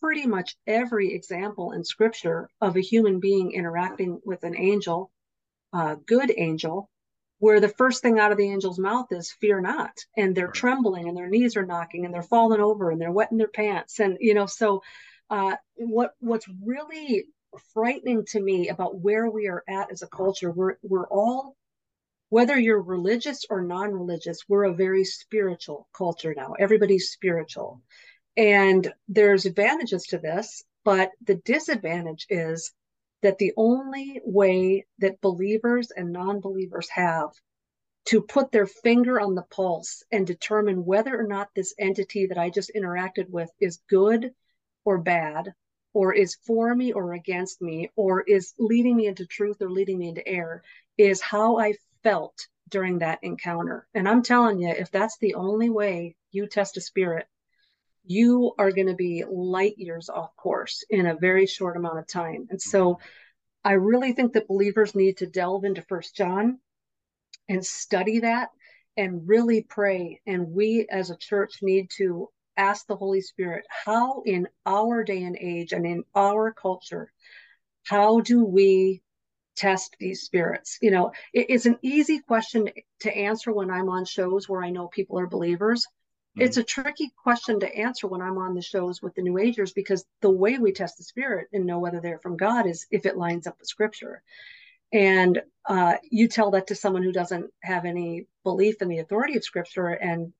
[0.00, 5.12] pretty much every example in scripture of a human being interacting with an angel
[5.74, 6.88] uh, good angel,
[7.38, 11.08] where the first thing out of the angel's mouth is fear not and they're trembling
[11.08, 14.16] and their knees are knocking and they're falling over and they're wetting their pants and
[14.20, 14.82] you know so
[15.30, 17.24] uh, what what's really
[17.72, 21.56] frightening to me about where we are at as a culture we're we're all
[22.34, 26.52] whether you're religious or non-religious we're a very spiritual culture now.
[26.58, 27.80] Everybody's spiritual.
[28.36, 32.72] And there's advantages to this but the disadvantage is
[33.22, 37.30] that the only way that believers and non believers have
[38.06, 42.36] to put their finger on the pulse and determine whether or not this entity that
[42.36, 44.32] I just interacted with is good
[44.84, 45.54] or bad,
[45.94, 49.98] or is for me or against me, or is leading me into truth or leading
[49.98, 50.62] me into error,
[50.98, 51.74] is how I
[52.04, 53.88] felt during that encounter.
[53.94, 57.26] And I'm telling you, if that's the only way you test a spirit,
[58.04, 62.06] you are going to be light years off course in a very short amount of
[62.06, 62.46] time.
[62.50, 63.00] And so
[63.64, 66.58] I really think that believers need to delve into First John
[67.48, 68.50] and study that
[68.96, 70.20] and really pray.
[70.26, 75.22] And we as a church need to ask the Holy Spirit, how in our day
[75.22, 77.10] and age and in our culture,
[77.84, 79.02] how do we
[79.56, 80.78] test these spirits?
[80.80, 82.68] You know, it, it's an easy question
[83.00, 85.86] to answer when I'm on shows where I know people are believers.
[86.36, 86.62] It's mm-hmm.
[86.62, 90.04] a tricky question to answer when I'm on the shows with the New Agers because
[90.20, 93.16] the way we test the spirit and know whether they're from God is if it
[93.16, 94.22] lines up with Scripture.
[94.92, 99.36] And uh, you tell that to someone who doesn't have any belief in the authority
[99.36, 100.32] of Scripture, and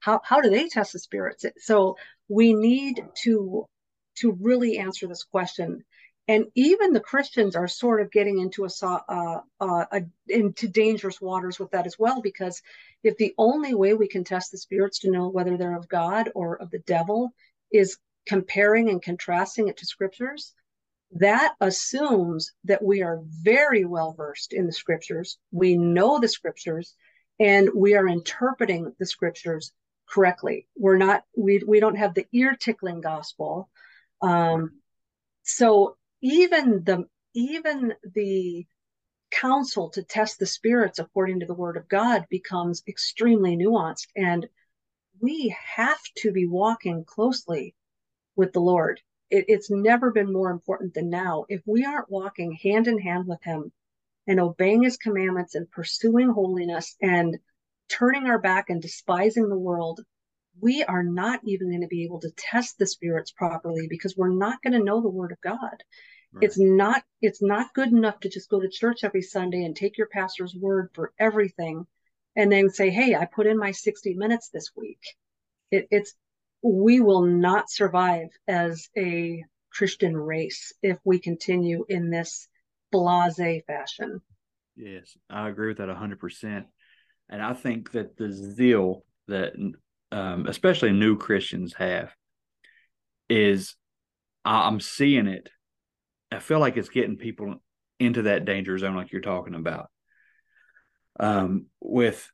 [0.00, 1.44] how how do they test the spirits?
[1.58, 1.96] So
[2.28, 3.66] we need to
[4.18, 5.84] to really answer this question
[6.28, 8.68] and even the Christians are sort of getting into a,
[9.08, 12.62] uh, uh, a, into dangerous waters with that as well, because
[13.02, 16.30] if the only way we can test the spirits to know whether they're of God
[16.34, 17.34] or of the devil
[17.72, 20.54] is comparing and contrasting it to scriptures,
[21.12, 26.94] that assumes that we are very well versed in the scriptures, we know the scriptures,
[27.40, 29.72] and we are interpreting the scriptures
[30.08, 30.66] correctly.
[30.76, 33.68] We're not we we don't have the ear tickling gospel.
[34.20, 34.80] Um,
[35.42, 37.04] so even the
[37.34, 38.66] even the
[39.30, 44.08] counsel to test the spirits according to the word of God becomes extremely nuanced.
[44.14, 44.48] And
[45.20, 47.74] we have to be walking closely
[48.36, 49.00] with the Lord.
[49.30, 51.46] It, it's never been more important than now.
[51.48, 53.72] If we aren't walking hand in hand with Him
[54.26, 57.38] and obeying His commandments and pursuing holiness and
[57.88, 60.00] turning our back and despising the world,
[60.60, 64.28] we are not even going to be able to test the spirits properly because we're
[64.28, 65.82] not going to know the word of God.
[66.32, 66.44] Right.
[66.44, 69.98] It's not it's not good enough to just go to church every Sunday and take
[69.98, 71.86] your pastor's word for everything
[72.36, 75.00] and then say, "Hey, I put in my 60 minutes this week."
[75.70, 76.14] It, it's
[76.62, 82.48] we will not survive as a Christian race if we continue in this
[82.90, 84.20] blase fashion.
[84.76, 86.64] Yes, I agree with that 100%.
[87.28, 89.52] And I think that the zeal that
[90.12, 92.14] um, especially new Christians have
[93.28, 93.74] is
[94.44, 95.48] I'm seeing it
[96.32, 97.56] I feel like it's getting people
[98.00, 99.90] into that danger zone, like you're talking about,
[101.20, 102.30] um, with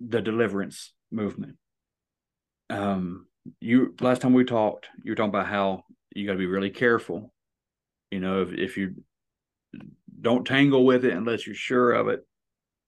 [0.00, 1.56] the deliverance movement.
[2.70, 3.26] Um,
[3.60, 5.84] you last time we talked, you were talking about how
[6.14, 7.32] you got to be really careful.
[8.10, 8.94] You know, if, if you
[10.20, 12.20] don't tangle with it unless you're sure of it,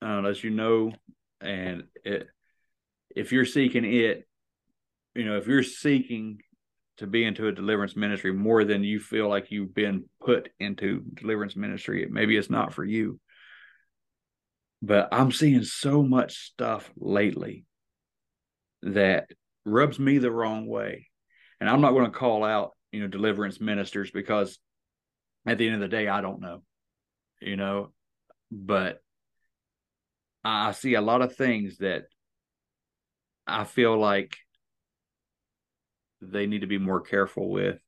[0.01, 0.93] uh, unless you know,
[1.41, 2.27] and it,
[3.15, 4.27] if you're seeking it,
[5.15, 6.39] you know, if you're seeking
[6.97, 11.01] to be into a deliverance ministry more than you feel like you've been put into
[11.15, 12.07] deliverance ministry.
[12.09, 13.19] Maybe it's not for you.
[14.81, 17.65] But I'm seeing so much stuff lately
[18.83, 19.29] that
[19.65, 21.07] rubs me the wrong way.
[21.59, 24.59] And I'm not going to call out, you know, deliverance ministers because
[25.45, 26.61] at the end of the day, I don't know,
[27.41, 27.91] you know,
[28.51, 29.01] but
[30.43, 32.03] I see a lot of things that
[33.45, 34.37] I feel like
[36.21, 37.79] they need to be more careful with,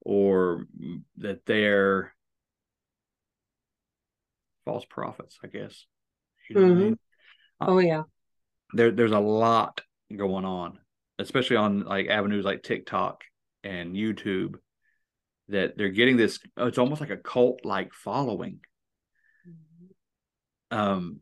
[0.00, 0.66] or
[1.18, 2.14] that they're
[4.64, 5.86] false prophets, I guess.
[6.48, 6.70] You know Mhm.
[6.70, 6.98] I mean?
[7.60, 8.02] Oh yeah.
[8.74, 9.82] There, there's a lot
[10.14, 10.78] going on,
[11.18, 13.22] especially on like avenues like TikTok
[13.62, 14.54] and YouTube,
[15.48, 16.38] that they're getting this.
[16.56, 18.60] It's almost like a cult like following.
[20.70, 21.20] Um,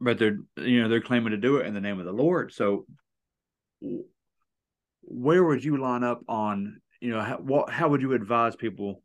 [0.00, 2.52] but they're you know they're claiming to do it in the name of the Lord.
[2.52, 2.86] So,
[5.02, 9.02] where would you line up on you know how, what how would you advise people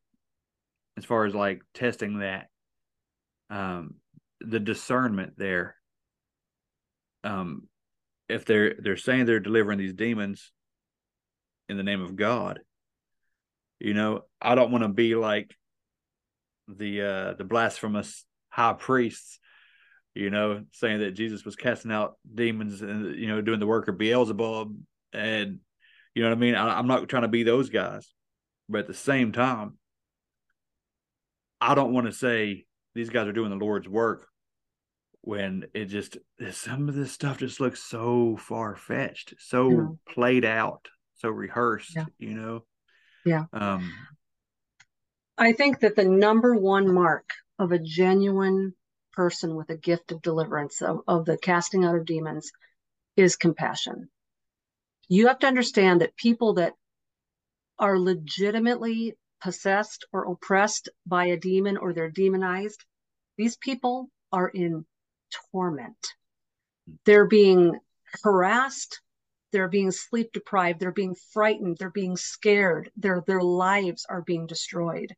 [0.98, 2.48] as far as like testing that
[3.50, 3.96] um
[4.42, 5.76] the discernment there
[7.24, 7.68] um
[8.30, 10.52] if they're they're saying they're delivering these demons
[11.70, 12.60] in the name of God
[13.80, 15.56] you know I don't want to be like
[16.68, 19.40] the uh the blasphemous high priests
[20.16, 23.88] you know saying that Jesus was casting out demons and you know doing the work
[23.88, 24.76] of Beelzebub
[25.12, 25.60] and
[26.14, 28.12] you know what I mean I, I'm not trying to be those guys
[28.70, 29.78] but at the same time
[31.60, 34.28] I don't want to say these guys are doing the Lord's work
[35.22, 36.18] when it just
[36.52, 40.14] some of this stuff just looks so far fetched, so Yeah.
[40.14, 42.06] played out, so rehearsed, Yeah.
[42.20, 42.66] you know.
[43.26, 43.46] Yeah.
[43.54, 43.92] Um
[45.38, 48.76] I think that the number one mark of a genuine
[49.14, 52.52] person with a gift of deliverance, of, of the casting out of demons,
[53.16, 54.10] is compassion.
[55.08, 56.74] You have to understand that people that
[57.80, 62.84] are legitimately possessed or oppressed by a demon or they're demonized,
[63.38, 64.86] these people are in
[65.52, 66.08] torment.
[67.06, 67.80] They're being
[68.24, 69.02] harassed,
[69.52, 74.48] they're being sleep deprived, they're being frightened, they're being scared, their their lives are being
[74.48, 75.14] destroyed.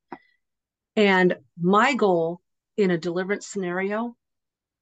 [0.95, 2.41] And my goal
[2.77, 4.15] in a deliverance scenario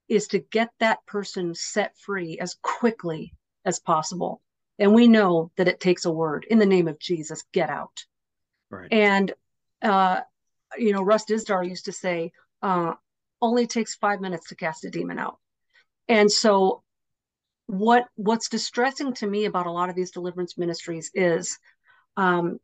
[0.10, 3.34] is to get that person set free as quickly
[3.66, 4.42] as possible.
[4.80, 8.06] And we know that it takes a word in the name of Jesus, get out.
[8.70, 8.92] right.
[8.92, 9.34] And
[9.82, 10.22] uh,
[10.78, 12.32] you know, Russ Dizdar used to say,
[12.62, 12.94] uh,
[13.42, 15.38] only takes five minutes to cast a demon out.
[16.08, 16.84] And so
[17.68, 21.58] what what's distressing to me about a lot of these deliverance ministries is
[22.18, 22.60] um,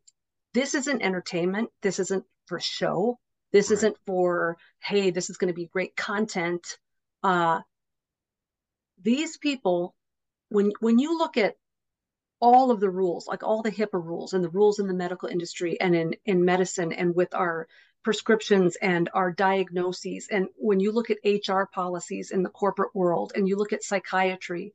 [0.54, 1.70] this isn't entertainment.
[1.82, 3.18] This isn't for show.
[3.52, 3.78] This Right.
[3.78, 6.78] isn't for, hey, this is going to be great content.
[7.22, 7.60] Uh,
[9.02, 9.94] these people,
[10.48, 11.56] when when you look at
[12.40, 15.28] all of the rules, like all the HIPAA rules and the rules in the medical
[15.28, 17.68] industry and in, in medicine and with our
[18.02, 20.26] prescriptions and our diagnoses.
[20.30, 23.84] And when you look at HR policies in the corporate world and you look at
[23.84, 24.72] psychiatry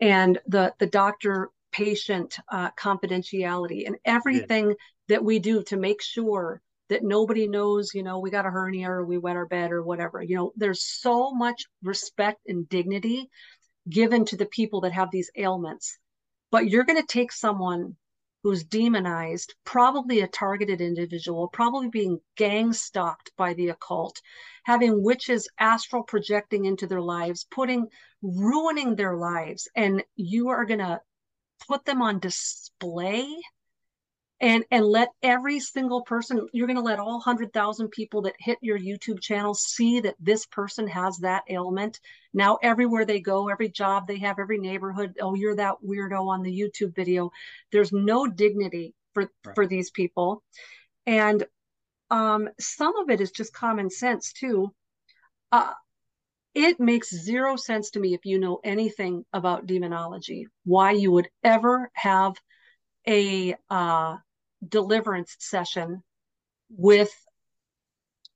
[0.00, 4.74] and the, the doctor patient uh, confidentiality and everything
[5.08, 8.90] that we do to make sure that nobody knows, you know, we got a hernia
[8.90, 10.22] or we wet our bed or whatever.
[10.22, 13.28] You know, there's so much respect and dignity
[13.88, 15.98] given to the people that have these ailments
[16.50, 17.96] but you're going to take someone
[18.42, 24.20] who's demonized, probably a targeted individual, probably being gang stalked by the occult,
[24.64, 27.88] having witches astral projecting into their lives, putting,
[28.22, 31.00] ruining their lives, and you are going to
[31.66, 33.26] put them on display
[34.40, 38.58] and and let every single person you're going to let all 100,000 people that hit
[38.62, 41.98] your YouTube channel see that this person has that ailment.
[42.32, 46.42] Now everywhere they go every job they have every neighborhood oh you're that weirdo on
[46.42, 47.30] the YouTube video.
[47.72, 49.54] There's no dignity for Right.
[49.54, 50.42] for these people.
[51.06, 51.44] And
[52.10, 54.72] um some of it is just common sense too.
[55.52, 55.72] Uh
[56.54, 61.28] it makes zero sense to me if you know anything about demonology why you would
[61.44, 62.34] ever have
[63.06, 64.16] a uh
[64.66, 66.02] deliverance session
[66.70, 67.12] with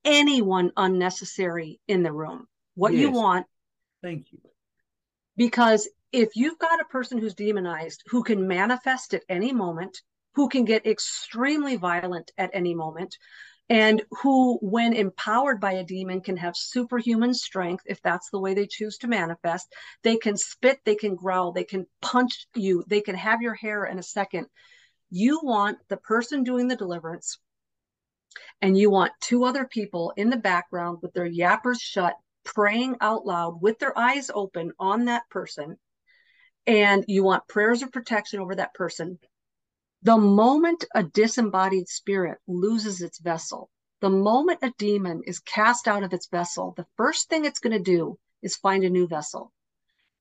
[0.05, 2.47] anyone unnecessary in the room.
[2.75, 3.47] What you want,
[4.03, 4.39] Thank you.
[5.37, 10.01] because if you've got a person who's demonized who can manifest at any moment,
[10.35, 13.17] who can get extremely violent at any moment,
[13.69, 18.55] and who, when empowered by a demon, can have superhuman strength if that's the way
[18.55, 19.73] they choose to manifest.
[20.03, 23.85] They can spit, they can growl, they can punch you, they can have your hair
[23.85, 24.47] in a second.
[25.15, 27.39] You want the person doing the deliverance,
[28.63, 33.27] and you want two other people in the background with their yappers shut, praying out
[33.27, 35.79] loud with their eyes open on that person.
[36.67, 39.19] And you want prayers of protection over that person.
[40.01, 43.69] The moment a disembodied spirit loses its vessel,
[44.01, 47.77] the moment a demon is cast out of its vessel, the first thing it's going
[47.77, 49.53] to do is find a new vessel.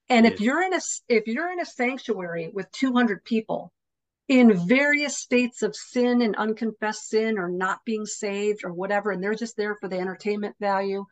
[0.09, 3.71] And if you're in a if you're in a sanctuary with 200 people
[4.27, 9.23] in various states of sin and unconfessed sin or not being saved or whatever, and
[9.23, 11.05] they're just there for the entertainment value,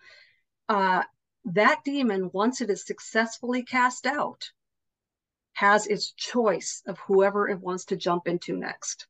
[0.69, 1.03] uh,
[1.45, 4.51] that demon, once it is successfully cast out,
[5.53, 9.07] has its choice of whoever it wants to jump into next.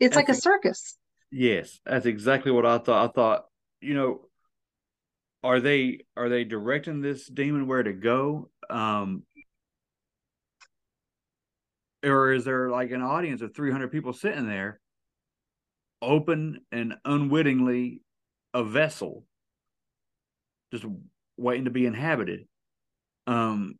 [0.00, 0.98] It's That's like a circus.
[1.30, 3.08] Yes, that's exactly what I thought.
[3.08, 3.46] I thought,
[3.80, 4.20] you know,
[5.42, 8.50] are they are they directing this demon where to go?
[8.68, 9.22] Um
[12.06, 14.80] or is there like an audience of 300 people sitting there
[16.00, 18.00] open and unwittingly
[18.54, 19.24] a vessel
[20.72, 20.84] just
[21.36, 22.46] waiting to be inhabited
[23.26, 23.74] um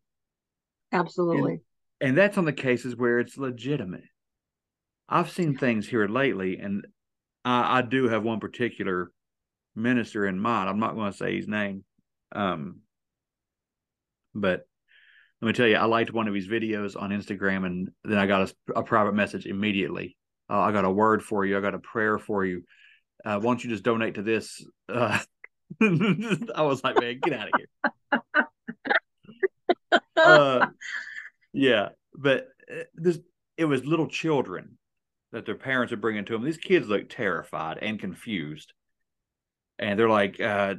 [0.91, 1.51] Absolutely.
[1.51, 4.05] and, and that's on the cases where it's legitimate.
[5.09, 6.85] I've seen things here lately and
[7.45, 9.11] i i do have one particular
[9.75, 10.69] minister in mind.
[10.69, 11.83] I'm not going to say his name
[12.33, 12.79] um
[14.33, 14.66] but
[15.41, 18.25] let me tell you i liked one of his videos on instagram and then i
[18.25, 20.17] got a, a private message immediately.
[20.49, 21.57] Uh, i got a word for you.
[21.57, 22.63] I got a prayer for you.
[23.25, 24.65] Uh, why don't you just donate to this?
[24.87, 25.19] Uh,
[25.81, 28.43] i was like man get out of here.
[30.17, 30.67] Uh,
[31.53, 33.19] yeah but uh, this
[33.55, 34.77] it was little children
[35.31, 38.73] that their parents are bringing to them these kids look terrified and confused.
[39.79, 40.75] And they're like uh,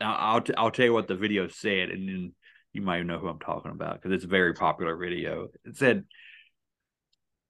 [0.00, 2.34] I'll, t- I'll tell you what the video said and then
[2.76, 5.48] you might know who i'm talking about because it's a very popular video.
[5.64, 6.04] It said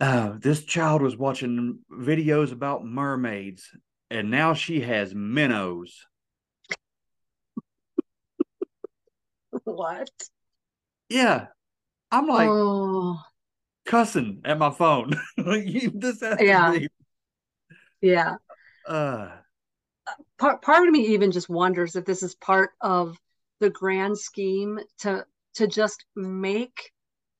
[0.00, 3.68] uh, this child was watching videos about mermaids
[4.10, 6.06] and now she has minnows.
[9.64, 10.10] What?
[11.08, 11.46] yeah.
[12.10, 13.20] I'm like oh,
[13.84, 15.12] cussing at my phone.
[15.36, 16.72] This Yeah.
[16.72, 16.88] be
[18.00, 18.36] yeah.
[18.86, 19.30] uh.
[20.38, 23.18] Part part of me even just wonders if this is part of
[23.60, 26.92] the grand scheme to to just make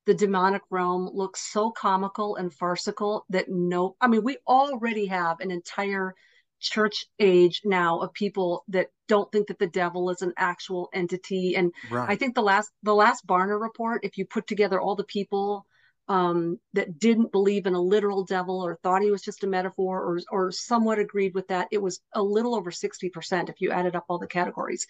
[0.06, 5.40] the demonic realm look so comical and farcical that no, I mean, we already have
[5.40, 6.14] an entire
[6.60, 11.54] church age now of people that don't think that the devil is an actual entity
[11.54, 14.96] and right I think the last the last Barna report, if you put together all
[14.96, 15.66] the people
[16.08, 20.00] um, that didn't believe in a literal devil or thought he was just a metaphor
[20.00, 23.96] or or somewhat agreed with that, it was a little over 60% if you added
[23.96, 24.86] up all the categories.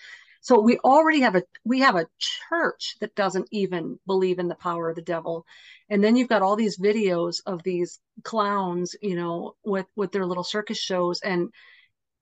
[0.46, 4.54] So we already have a we have a church that doesn't even believe in the
[4.54, 5.44] power of the devil.
[5.90, 10.24] And then you've got all these videos of these clowns, you know, with with their
[10.24, 11.48] little circus shows and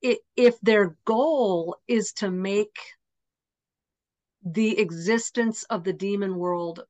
[0.01, 2.75] it, if their goal is to make
[4.43, 6.83] the existence of the demon world,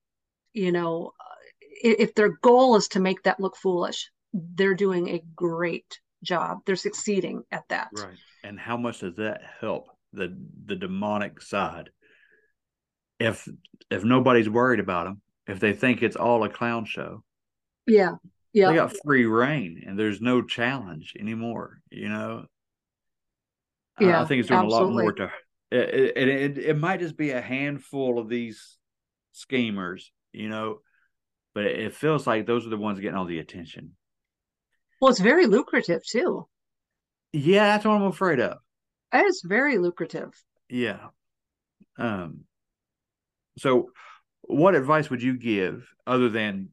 [0.53, 1.15] you know,
[1.61, 6.59] if their goal is to make that look foolish, they're doing a great job.
[6.65, 7.89] They're succeeding at that.
[7.93, 10.37] right and how much does that help the
[10.67, 11.91] the demonic side
[13.21, 13.49] if
[13.91, 17.23] if nobody's worried about them if they think it's all a clown show
[17.87, 18.13] Yeah.
[18.53, 18.69] Yeah.
[18.71, 22.47] they got free reign and there's no challenge anymore you know
[24.01, 25.31] Yeah, i think it's doing a lot more to
[25.71, 28.77] it, it, it, it might just be a handful of these
[29.33, 30.79] schemers you know
[31.55, 33.93] but it feels like those are the ones getting all the attention
[35.01, 36.47] Well, it's very lucrative too.
[37.33, 38.59] yeah that's what i'm afraid of
[39.15, 40.33] It's very lucrative.
[40.69, 41.09] Yeah.
[41.99, 42.41] Um
[43.59, 43.91] so
[44.43, 46.69] what advice would you give other than,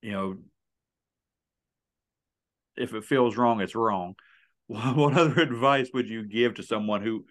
[0.00, 0.36] you know,
[2.76, 4.14] if it feels wrong, it's wrong.
[4.68, 7.24] What other advice would you give to someone who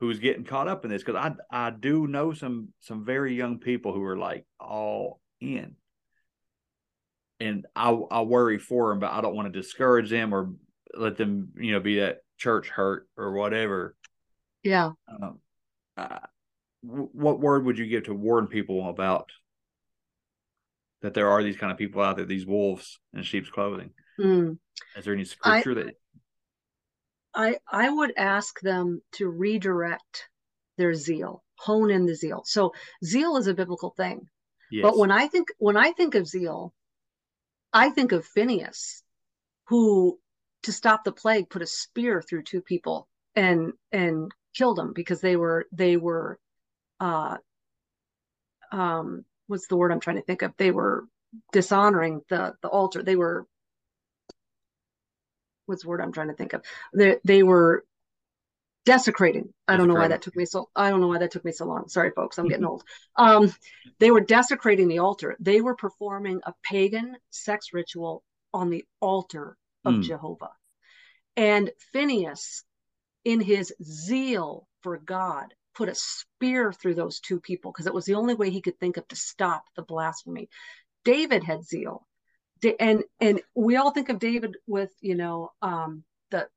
[0.00, 1.02] who's getting caught up in this?
[1.02, 5.76] Because I I do know some some very young people who are like all in.
[7.40, 10.52] And I I worry for them, but I don't want to discourage them or
[10.92, 13.94] let them, you know, be that church hurt or whatever.
[14.64, 14.90] Yeah.
[15.08, 15.38] Um,
[15.96, 16.18] uh,
[16.84, 19.30] w- what word would you give to warn people about
[21.02, 23.90] that there are these kind of people out there, these wolves in sheep's clothing?
[24.18, 24.58] Mm.
[24.96, 25.94] Is there any scripture that?
[27.34, 30.28] I I would ask them to redirect
[30.78, 32.42] their zeal, hone in the zeal.
[32.44, 32.72] So
[33.04, 34.28] zeal is a biblical thing.
[34.70, 34.82] Yes.
[34.82, 36.74] But when I think when I think of zeal,
[37.72, 39.02] I think of Phineas,
[39.68, 40.18] who
[40.62, 45.20] to stop the plague put a spear through two people and and killed them because
[45.20, 46.38] they were they were
[47.00, 47.36] uh
[48.70, 50.52] um what's the word I'm trying to think of?
[50.56, 51.04] They were
[51.52, 53.02] dishonoring the the altar.
[53.02, 53.46] They were
[55.66, 56.62] what's the word I'm trying to think of?
[56.94, 57.84] They they were
[58.84, 59.52] desecrating.
[59.68, 61.52] I don't know why that took me so I don't know why that took me
[61.52, 61.88] so long.
[61.88, 62.84] Sorry folks, I'm getting old.
[63.16, 63.52] Um
[63.98, 65.36] they were desecrating the altar.
[65.40, 68.22] They were performing a pagan sex ritual
[68.54, 70.02] on the altar of Mm.
[70.02, 70.52] Jehovah.
[71.36, 72.64] And Phineas
[73.24, 78.04] in his zeal for God put a spear through those two people because it was
[78.04, 80.48] the only way he could think of to stop the blasphemy.
[81.04, 82.06] David had zeal.
[82.78, 86.48] And and we all think of David with, you know, um the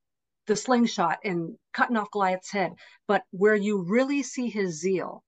[0.48, 2.74] the slingshot and cutting off Goliath's head.
[3.08, 5.24] But where you really see his zeal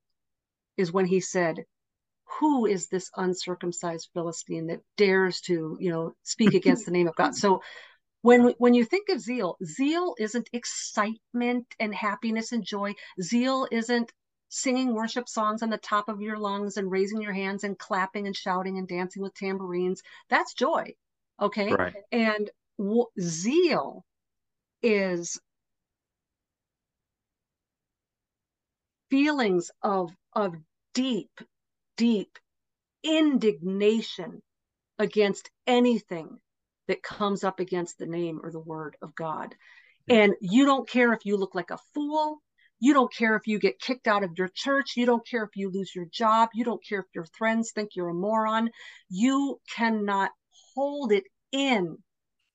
[0.76, 1.66] is when he said,
[2.39, 7.15] who is this uncircumcised Philistine that dares to, you know, speak against the name of
[7.15, 7.36] God?
[7.36, 7.61] So
[8.21, 12.93] when when you think of zeal, zeal isn't excitement and happiness and joy.
[13.21, 14.11] Zeal isn't
[14.49, 18.28] singing worship songs on the top of your lungs and raising your hands and clapping
[18.28, 20.01] and shouting and dancing with tambourines.
[20.30, 20.93] That's joy.
[21.41, 21.71] Okay.
[21.71, 21.93] Right.
[22.11, 24.03] And w- zeal
[24.82, 25.39] is
[29.09, 30.55] feelings of of
[30.93, 31.32] deep
[31.98, 32.38] deep
[33.04, 34.41] indignation
[35.00, 36.39] against anything
[36.88, 39.54] that comes up against the name or the word of God.
[40.10, 42.41] And you don't care if you look like a fool.
[42.80, 44.93] You don't care if you get kicked out of your church.
[44.95, 46.50] You don't care if you lose your job.
[46.54, 48.70] You don't care if your friends think you're a moron.
[49.10, 50.32] You cannot
[50.76, 51.98] hold it in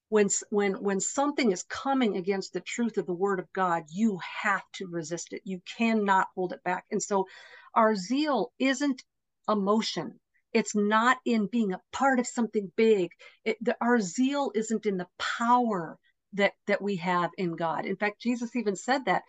[0.09, 4.19] when when when something is coming against the truth of the word of God, you
[4.43, 5.41] have to resist it.
[5.45, 6.85] You cannot hold it back.
[6.91, 7.27] And so
[7.75, 9.03] our zeal isn't
[9.49, 10.19] emotion.
[10.53, 13.11] It's not in being a part of something big.
[13.45, 15.99] It, the, our zeal isn't in the power
[16.35, 17.87] that that we have in God.
[17.87, 19.23] In fact, Jesus even said that.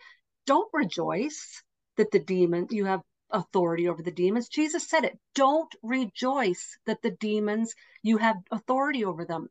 [0.46, 1.62] Don't rejoice
[1.96, 3.00] that the demon you have
[3.30, 4.48] authority over the demons.
[4.48, 5.18] Jesus said it.
[5.34, 9.48] Don't rejoice that the demons you have authority over them.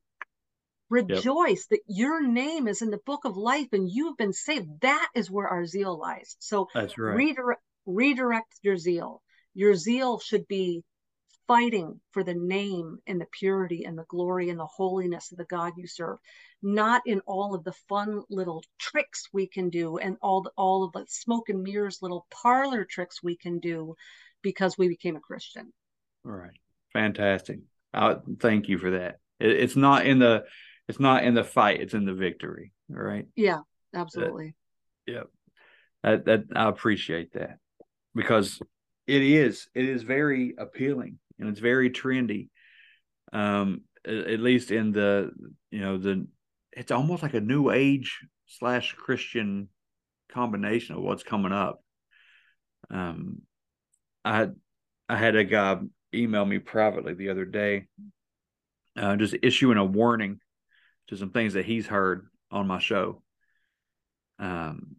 [0.90, 1.80] Rejoice yep.
[1.80, 4.82] that your name is in the book of life and you've been saved.
[4.82, 6.36] That is where our zeal lies.
[6.38, 7.16] So that's right.
[7.16, 9.23] Redirect, redirect your zeal.
[9.54, 10.84] Your zeal should be
[11.48, 15.46] fighting for the name and the purity and the glory and the holiness of the
[15.46, 16.18] God you serve,
[16.62, 20.84] not in all of the fun little tricks we can do and all the, all
[20.84, 23.96] of the smoke and mirrors little parlor tricks we can do
[24.42, 25.74] because we became a Christian.
[26.26, 26.58] All right.
[26.94, 27.60] Fantastic.
[27.94, 29.20] Uh, thank you for that.
[29.40, 30.46] It, it's not in the
[30.88, 32.74] it's not in the fight, it's in the victory.
[32.90, 33.26] All right.
[33.36, 33.60] Yeah,
[33.94, 34.56] absolutely.
[35.08, 35.24] That, yeah.
[36.04, 37.58] That, that I appreciate that
[38.14, 38.62] because
[39.08, 42.50] it is it is very appealing and it's very trendy.
[43.32, 45.32] Um, at least in the
[45.72, 46.28] you know the
[46.74, 49.70] it's almost like a new age slash Christian
[50.32, 51.82] combination of what's coming up.
[52.90, 53.42] Um,
[54.26, 54.50] I
[55.10, 55.78] I had a guy
[56.14, 57.88] email me privately the other day,
[58.98, 60.40] uh, just issuing a warning
[61.08, 63.22] to some things that he's heard on my show.
[64.40, 64.96] Um,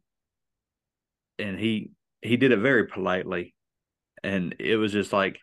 [1.39, 1.91] and he
[2.23, 3.54] he did it very politely,
[4.25, 5.39] and it was just like,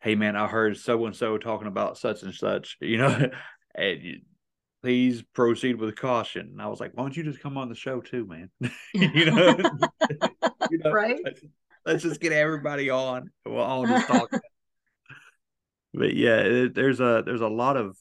[0.00, 3.30] "Hey man, I heard so and so talking about such and such," you know,
[3.74, 4.20] and you,
[4.82, 6.48] please proceed with caution.
[6.52, 8.50] And I was like, "Why don't you just come on the show too, man?"
[8.94, 9.56] you know,
[10.70, 11.18] you know right?
[11.24, 11.40] Let's,
[11.86, 13.30] let's, just get everybody on.
[13.44, 14.30] We'll all just talk.
[15.94, 17.96] but yeah, it, there's a there's a lot of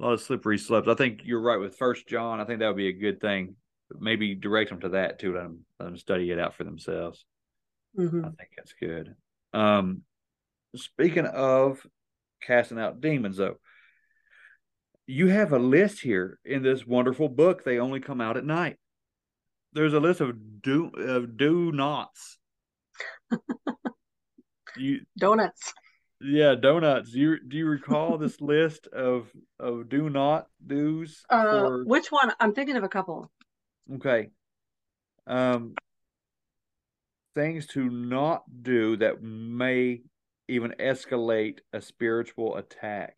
[0.00, 0.88] a lot of slippery slopes.
[0.88, 2.40] I think you're right with First John.
[2.40, 3.56] I think that would be a good thing.
[3.98, 5.34] Maybe direct them to that too.
[5.34, 7.24] Let them, um, let them study it out for themselves.
[7.98, 8.24] Mm-hmm.
[8.24, 9.14] I think that's good.
[9.52, 10.02] Um,
[10.74, 11.86] speaking of
[12.42, 13.56] casting out demons, though,
[15.06, 17.64] you have a list here in this wonderful book.
[17.64, 18.76] They only come out at night.
[19.72, 22.38] There's a list of do of do nots.
[24.76, 25.72] you donuts
[26.22, 27.12] yeah, donuts.
[27.12, 31.24] Do you do you recall this list of of do not do's?
[31.28, 31.84] Uh, for...
[31.84, 32.32] which one?
[32.40, 33.30] I'm thinking of a couple.
[33.96, 34.30] Okay.
[35.26, 35.74] Um,
[37.34, 40.02] things to not do that may
[40.48, 43.16] even escalate a spiritual attack.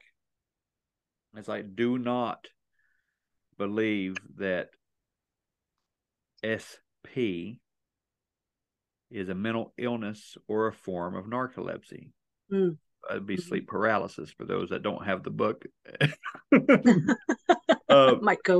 [1.36, 2.46] It's like do not
[3.58, 4.68] believe that
[6.44, 7.58] SP
[9.10, 12.10] is a mental illness or a form of narcolepsy.
[12.52, 12.76] Mm
[13.10, 13.42] it'd be mm-hmm.
[13.42, 15.64] sleep paralysis for those that don't have the book.
[17.88, 18.14] uh.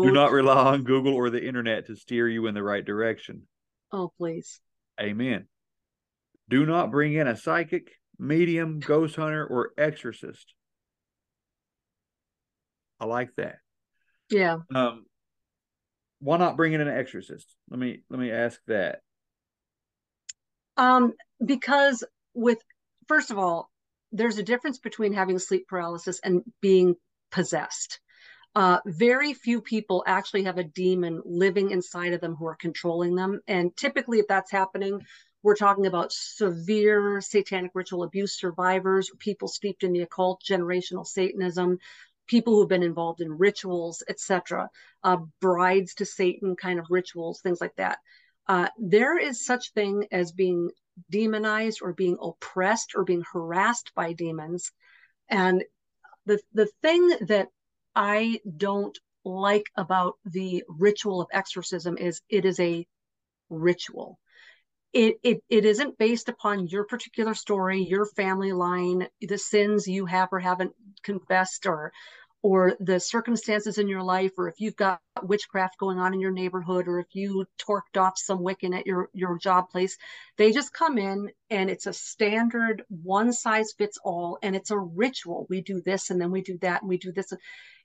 [0.07, 3.43] Do not rely on Google or the internet to steer you in the right direction.
[3.93, 4.61] Oh, please.
[5.01, 5.47] Amen.
[6.49, 10.55] Do not bring in a psychic, medium, ghost hunter, or exorcist.
[13.01, 13.57] I like that.
[14.31, 14.59] Yeah.
[14.75, 15.07] Um,
[16.21, 17.55] why not bring in an exorcist?
[17.69, 19.01] Let me let me ask that.
[20.77, 21.13] Um,
[21.45, 22.59] because with
[23.09, 23.71] first of all,
[24.13, 26.95] there's a difference between having sleep paralysis and being
[27.31, 28.01] possessed.
[28.55, 33.15] Uh, very few people actually have a demon living inside of them who are controlling
[33.15, 33.41] them.
[33.49, 35.01] And typically, if that's happening,
[35.43, 41.79] we're talking about severe satanic ritual abuse survivors, people steeped in the occult, generational Satanism,
[42.27, 44.71] people who've been involved in rituals, etc.,
[45.03, 47.99] uh, brides to Satan kind of rituals, things like that.
[48.47, 50.71] Uh, there is such thing as being
[51.11, 54.71] demonized or being oppressed or being harassed by demons.
[55.29, 55.65] And
[56.27, 57.49] the the thing that
[57.95, 62.87] I don't like about the ritual of exorcism is it is a
[63.51, 64.19] ritual.
[64.93, 70.07] It, it, it isn't based upon your particular story, your family line, the sins you
[70.07, 70.73] have or haven't
[71.03, 71.93] confessed, or
[72.45, 76.31] or the circumstances in your life, or if you've got witchcraft going on in your
[76.31, 79.97] neighborhood, or if you torqued off some Wiccan at your, your job place,
[80.37, 84.79] they just come in and it's a standard one size fits all, and it's a
[84.79, 85.47] ritual.
[85.49, 87.33] We do this and then we do that and we do this.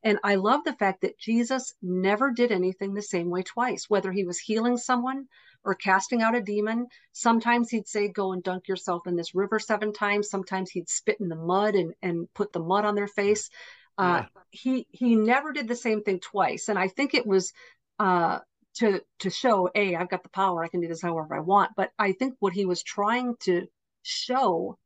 [0.04, 4.12] And I love the fact that Jesus never did anything the same way twice, whether
[4.12, 5.28] he was healing someone
[5.64, 6.88] or casting out a demon.
[7.14, 10.30] Sometimes he'd say, Go and dunk yourself in this river seven times.
[10.30, 13.50] Sometimes he'd spit in the mud and, and put the mud on their face.
[14.00, 17.52] Uh, he he never did the same thing twice, and I think it was
[18.00, 18.40] uh,
[18.76, 21.72] to to show, a I've got the power, I can do this however I want.
[21.76, 23.68] But I think what he was trying to
[24.04, 24.78] show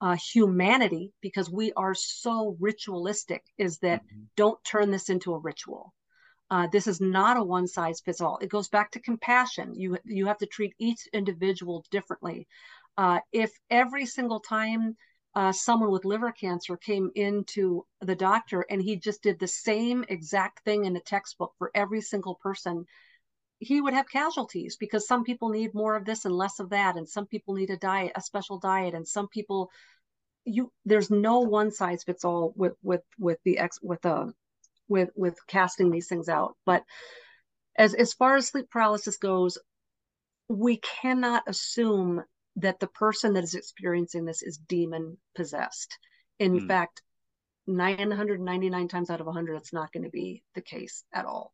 [0.00, 4.22] uh, humanity, because we are so ritualistic, is that mm-hmm.
[4.36, 5.92] don't turn this into a ritual.
[6.50, 8.38] Uh, this is not a one size fits all.
[8.40, 9.74] It goes back to compassion.
[9.74, 12.46] You you have to treat each individual differently.
[12.96, 14.96] Uh, if every single time
[15.34, 20.04] uh, someone with liver cancer came into the doctor and he just did the same
[20.08, 22.84] exact thing in the textbook for every single person.
[23.58, 26.96] He would have casualties because some people need more of this and less of that
[26.96, 29.70] and some people need a diet a special diet and some people
[30.44, 34.26] you there's no one size fits all with with with the ex with uh
[34.88, 36.56] with with casting these things out.
[36.66, 36.84] But
[37.76, 39.56] as as far as sleep paralysis goes
[40.48, 42.22] we cannot assume
[42.56, 45.98] that the person that is experiencing this is demon possessed.
[46.38, 46.66] In mm.
[46.66, 47.02] fact,
[47.66, 51.52] 999 times out of 100, it's not going to be the case at all.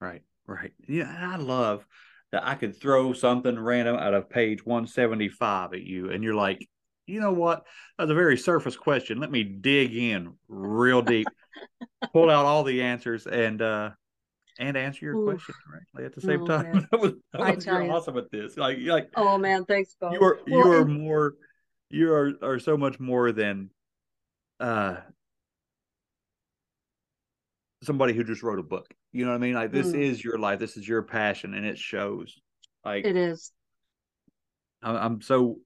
[0.00, 0.72] Right, right.
[0.86, 1.86] Yeah, I love
[2.32, 6.68] that I could throw something random out of page 175 at you, and you're like,
[7.06, 7.64] you know what?
[7.98, 9.20] That's a very surface question.
[9.20, 11.28] Let me dig in real deep,
[12.12, 13.90] pull out all the answers, and uh,
[14.58, 16.88] and answer your question correctly at the same oh, time.
[16.90, 18.56] that was, that was you're awesome at this.
[18.56, 20.12] Like, like oh man, thanks, Bo.
[20.12, 21.00] You are well, you are and...
[21.00, 21.34] more
[21.90, 23.70] you are are so much more than
[24.58, 24.96] uh
[27.82, 28.92] somebody who just wrote a book.
[29.12, 29.54] You know what I mean?
[29.54, 30.00] Like this mm.
[30.00, 30.58] is your life.
[30.58, 32.38] This is your passion, and it shows.
[32.84, 33.52] Like it is.
[34.82, 35.58] I'm so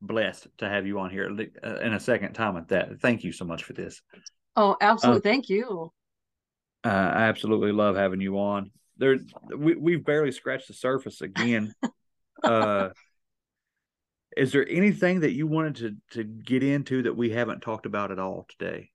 [0.00, 1.30] blessed to have you on here
[1.62, 3.00] uh, in a second time at that.
[3.00, 4.02] Thank you so much for this.
[4.56, 5.18] Oh, absolutely.
[5.18, 5.92] Uh, Thank you.
[6.84, 8.70] Uh, I absolutely love having you on.
[8.98, 9.18] There,
[9.56, 11.72] we we've barely scratched the surface again.
[12.44, 12.90] uh,
[14.36, 18.10] is there anything that you wanted to to get into that we haven't talked about
[18.10, 18.90] at all today?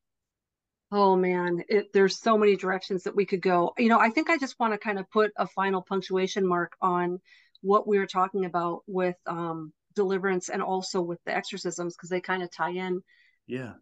[0.91, 3.73] Oh man, it, there's so many directions that we could go.
[3.77, 6.73] You know, I think I just want to kind of put a final punctuation mark
[6.81, 7.19] on
[7.61, 12.21] what we were talking about with um, deliverance and also with the exorcisms because they
[12.21, 13.01] kind of tie in.
[13.47, 13.73] Yeah.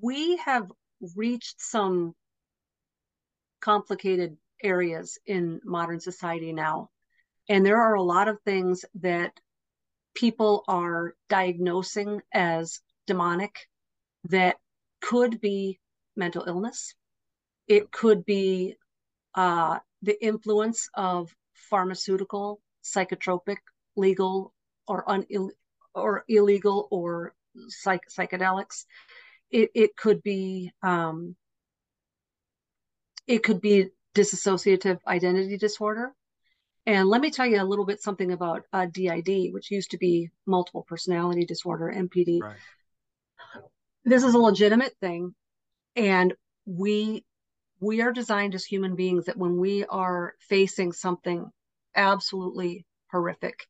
[0.00, 0.70] We have
[1.16, 2.14] reached some
[3.60, 6.90] complicated areas in modern society now.
[7.48, 9.32] And there are a lot of things that
[10.14, 13.54] people are diagnosing as demonic
[14.24, 14.56] that
[15.00, 15.78] could be
[16.16, 16.94] mental illness.
[17.66, 18.76] It could be
[19.34, 23.58] uh, the influence of pharmaceutical, psychotropic,
[23.96, 24.52] legal,
[24.86, 25.26] or un-
[25.94, 27.34] or illegal or
[27.68, 28.84] psych- psychedelics.
[29.50, 31.36] It, it could be um,
[33.30, 36.12] it could be dissociative identity disorder.
[36.84, 39.98] And let me tell you a little bit something about uh, DID, which used to
[39.98, 42.42] be multiple personality disorder, MPD.
[42.42, 42.56] Right.
[44.04, 45.34] This is a legitimate thing,
[45.94, 46.34] and
[46.66, 47.24] we
[47.78, 51.48] we are designed as human beings that when we are facing something
[51.94, 53.66] absolutely horrific,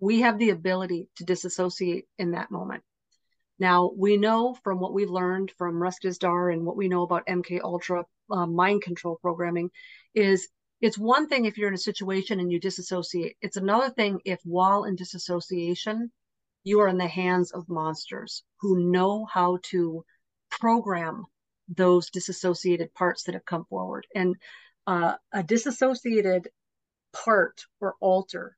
[0.00, 2.82] we have the ability to disassociate in that moment.
[3.60, 7.26] Now we know from what we've learned from Russ Dizdar and what we know about
[7.28, 9.70] MK Ultra uh, mind control programming
[10.14, 10.48] is
[10.80, 13.36] it's one thing if you're in a situation and you disassociate.
[13.42, 16.10] It's another thing if while in disassociation,
[16.64, 20.04] you are in the hands of monsters who know how to
[20.50, 21.26] program
[21.68, 24.06] those disassociated parts that have come forward.
[24.14, 24.36] And
[24.86, 26.48] uh, a disassociated
[27.12, 28.56] part or alter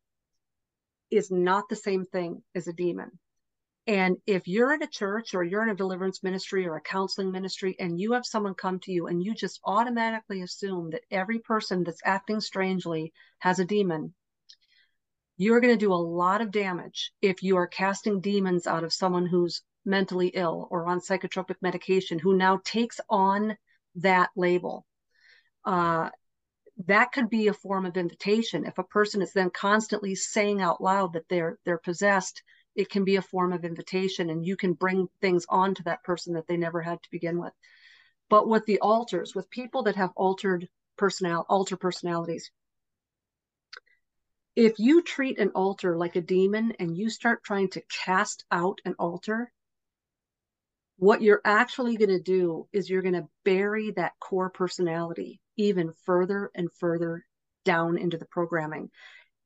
[1.11, 3.19] is not the same thing as a demon.
[3.87, 7.33] And if you're in a church or you're in a deliverance ministry or a counseling
[7.33, 11.41] ministry and you have someone come to you and you just automatically assume that every
[11.41, 14.15] person that's acting strangely has a demon,
[15.37, 18.93] you're going to do a lot of damage if you are casting demons out of
[18.93, 23.57] someone who's mentally ill or on psychotropic medication who now takes on
[23.97, 24.87] that label.
[25.65, 26.11] Uh,
[26.87, 28.65] that could be a form of invitation.
[28.65, 32.43] If a person is then constantly saying out loud that they're they're possessed,
[32.75, 36.03] it can be a form of invitation and you can bring things on to that
[36.03, 37.53] person that they never had to begin with
[38.33, 40.67] but with the alters with people that have altered
[40.97, 42.51] personal alter personalities,
[44.57, 48.81] if you treat an alter like a demon and you start trying to cast out
[48.85, 49.53] an alter,
[50.97, 55.93] what you're actually going to do is you're going to bury that core personality even
[56.07, 57.27] further and further
[57.67, 58.91] down into the programming.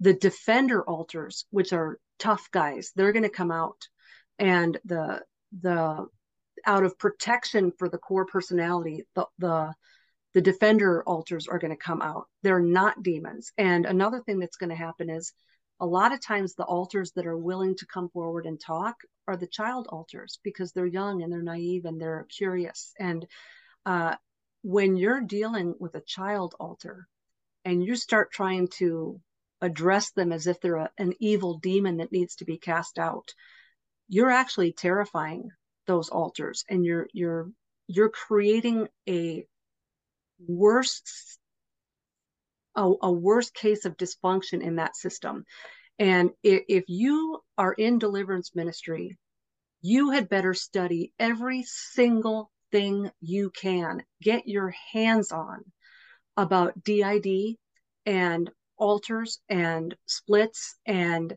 [0.00, 3.88] The defender alters, which are tough guys, they're going to come out
[4.38, 5.22] and the
[5.60, 6.06] the
[6.66, 9.74] out of protection for the core personality, the the
[10.34, 12.26] the defender alters are going to come out.
[12.42, 13.52] They're not demons.
[13.56, 15.32] And another thing that's going to happen is
[15.80, 18.96] a lot of times the alters that are willing to come forward and talk
[19.26, 22.92] are the child alters because they're young and they're naive and they're curious.
[22.98, 23.26] And
[23.86, 24.16] uh,
[24.62, 27.08] when you're dealing with a child alter
[27.64, 29.20] and you start trying to
[29.60, 33.32] address them as if they're a, an evil demon that needs to be cast out,
[34.08, 35.50] you're actually terrifying
[35.86, 37.50] those alters and you're you're
[37.86, 39.46] you're creating a
[40.46, 41.38] worse
[42.76, 45.44] a, a worse case of dysfunction in that system.
[45.98, 49.16] And if, if you are in deliverance ministry
[49.86, 54.02] you had better study every single thing you can.
[54.20, 55.64] Get your hands on
[56.36, 57.56] about did
[58.04, 61.36] and alters and splits and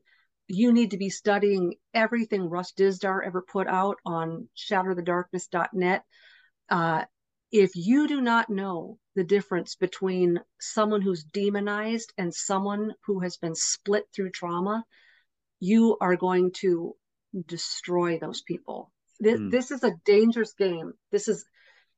[0.49, 6.03] you need to be studying everything Russ Dizdar ever put out on shatterthedarkness.net.
[6.69, 7.05] Uh,
[7.51, 13.37] if you do not know the difference between someone who's demonized and someone who has
[13.37, 14.83] been split through trauma,
[15.59, 16.95] you are going to
[17.45, 18.91] destroy those people.
[19.19, 19.51] This, mm.
[19.51, 20.93] this is a dangerous game.
[21.11, 21.45] This is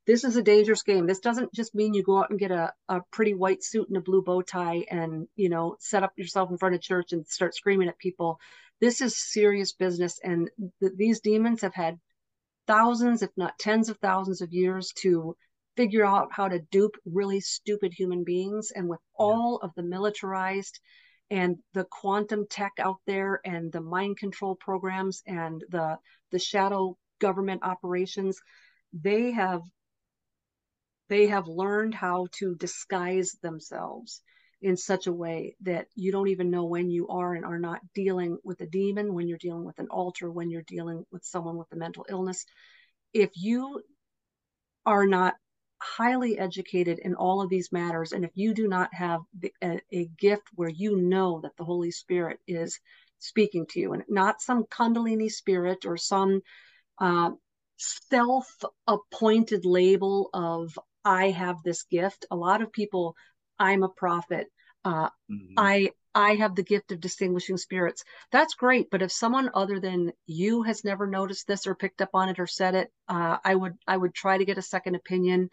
[0.07, 1.05] this is a dangerous game.
[1.05, 3.97] This doesn't just mean you go out and get a, a pretty white suit and
[3.97, 7.25] a blue bow tie and, you know, set up yourself in front of church and
[7.27, 8.39] start screaming at people.
[8.79, 10.19] This is serious business.
[10.23, 10.49] And
[10.79, 11.99] th- these demons have had
[12.67, 15.35] thousands, if not tens of thousands of years to
[15.77, 18.71] figure out how to dupe really stupid human beings.
[18.75, 20.79] And with all of the militarized
[21.29, 25.97] and the quantum tech out there and the mind control programs and the
[26.31, 28.39] the shadow government operations,
[28.93, 29.61] they have
[31.11, 34.21] they have learned how to disguise themselves
[34.61, 37.81] in such a way that you don't even know when you are and are not
[37.93, 41.57] dealing with a demon, when you're dealing with an alter, when you're dealing with someone
[41.57, 42.45] with a mental illness.
[43.13, 43.81] If you
[44.85, 45.35] are not
[45.81, 49.19] highly educated in all of these matters, and if you do not have
[49.61, 52.79] a, a gift where you know that the Holy Spirit is
[53.19, 56.39] speaking to you, and not some Kundalini spirit or some
[56.99, 57.31] uh,
[57.75, 58.47] self
[58.87, 62.25] appointed label of I have this gift.
[62.31, 63.15] A lot of people,
[63.59, 64.47] I'm a prophet.
[64.83, 65.53] Uh, mm-hmm.
[65.57, 68.03] I I have the gift of distinguishing spirits.
[68.31, 72.09] That's great, but if someone other than you has never noticed this or picked up
[72.13, 74.95] on it or said it, uh, I would I would try to get a second
[74.95, 75.49] opinion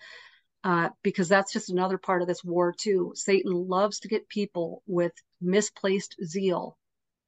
[0.64, 3.12] uh, because that's just another part of this war too.
[3.14, 6.76] Satan loves to get people with misplaced zeal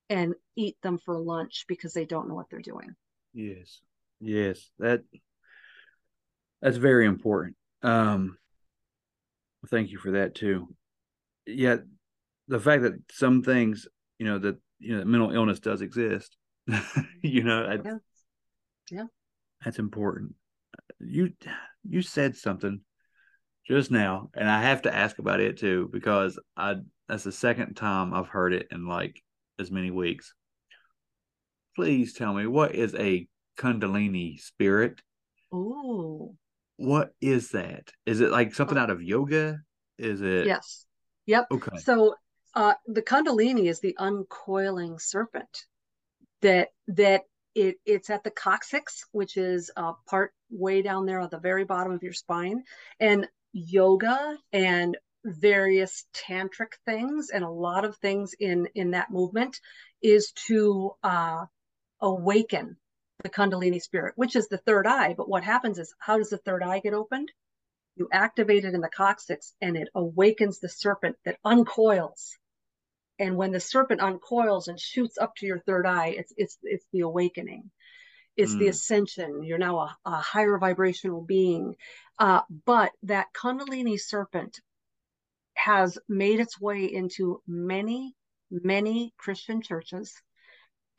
[0.09, 2.97] and eat them for lunch because they don't know what they're doing.
[3.33, 3.81] Yes,
[4.21, 5.03] yes, that
[6.61, 7.57] that's very important.
[7.83, 8.37] Um,
[9.69, 10.69] thank you for that too.
[11.47, 11.81] Yet,
[12.49, 13.87] the fact that some things,
[14.19, 16.37] you know, that you know, mental illness does exist.
[17.23, 17.97] you know, yeah.
[18.91, 19.05] yeah,
[19.65, 20.35] that's important.
[20.99, 21.33] You
[21.89, 22.81] you said something
[23.67, 26.77] just now, and I have to ask about it too because I
[27.09, 29.23] that's the second time I've heard it in like
[29.59, 30.35] as many weeks.
[31.77, 33.27] Please tell me what is a
[33.59, 35.01] Kundalini spirit?
[35.53, 36.37] Oh,
[36.81, 37.93] what is that?
[38.07, 39.59] Is it like something out of yoga?
[39.99, 40.47] Is it?
[40.47, 40.87] Yes.
[41.27, 41.47] Yep.
[41.53, 41.77] Okay.
[41.79, 42.15] So
[42.55, 45.67] uh, the Kundalini is the uncoiling serpent
[46.41, 47.25] that that
[47.55, 51.65] it it's at the coccyx, which is a part way down there at the very
[51.65, 52.63] bottom of your spine,
[52.99, 59.61] and yoga and various tantric things and a lot of things in in that movement
[60.03, 61.45] is to uh,
[62.01, 62.79] awaken
[63.23, 65.15] the Kundalini spirit, which is the third eye.
[65.17, 67.31] But what happens is, how does the third eye get opened?
[67.97, 72.37] You activate it in the coccyx and it awakens the serpent that uncoils.
[73.19, 76.87] And when the serpent uncoils and shoots up to your third eye, it's it's it's
[76.93, 77.71] the awakening.
[78.37, 78.61] It's mm.
[78.61, 79.43] the ascension.
[79.43, 81.77] You're now a, a higher vibrational being.
[82.19, 84.61] Uh, but that Kundalini serpent
[85.55, 88.15] has made its way into many,
[88.51, 90.15] many Christian churches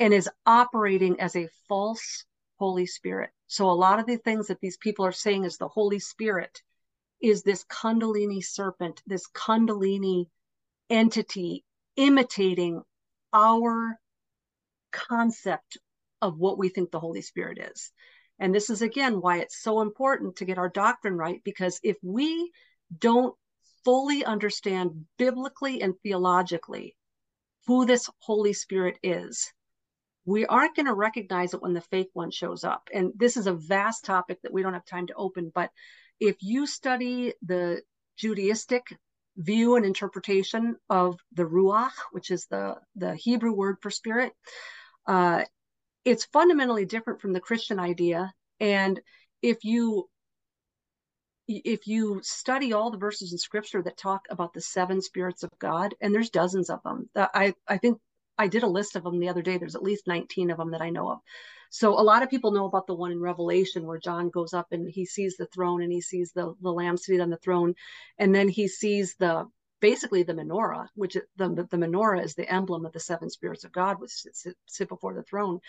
[0.02, 2.26] and is operating as a false
[2.58, 3.30] Holy Spirit.
[3.46, 6.64] So a lot of the things that these people are saying is the Holy Spirit
[7.22, 10.26] is this Kundalini serpent, this Kundalini
[10.90, 11.64] entity
[11.98, 12.82] imitating
[13.32, 14.00] our
[14.92, 15.78] concept
[16.20, 17.92] of what we think the Holy Spirit is.
[18.40, 21.98] And this is again why it's so important to get our doctrine right, because if
[22.02, 22.52] we
[22.98, 23.36] don't
[23.86, 26.96] fully understand biblically and theologically
[27.68, 29.54] who this Holy Spirit is,
[30.26, 32.90] we aren't going to recognize it when the fake one shows up.
[32.94, 35.52] And this is a vast topic that we don't have time to open.
[35.54, 35.72] But
[36.20, 37.82] if you study the
[38.22, 38.82] Judaistic
[39.38, 44.34] view and interpretation of the Ruach, which is the, the Hebrew word for spirit,
[45.08, 45.44] uh,
[46.06, 48.32] it's fundamentally different from the Christian idea.
[48.60, 49.00] And
[49.42, 50.08] if you
[51.48, 55.50] if you study all the verses in scripture that talk about the seven spirits of
[55.60, 58.00] God, and there's dozens of them, I, I think
[58.38, 59.58] I did a list of them the other day.
[59.58, 61.20] There's at least 19 of them that I know of.
[61.70, 64.68] So a lot of people know about the one in Revelation where John goes up
[64.72, 67.76] and he sees the throne and he sees the, the lamb seated on the throne.
[68.18, 69.46] And then he sees the
[69.80, 73.72] basically the menorah, which the, the menorah is the emblem of the seven spirits of
[73.72, 75.60] God, which sit, sit before the throne.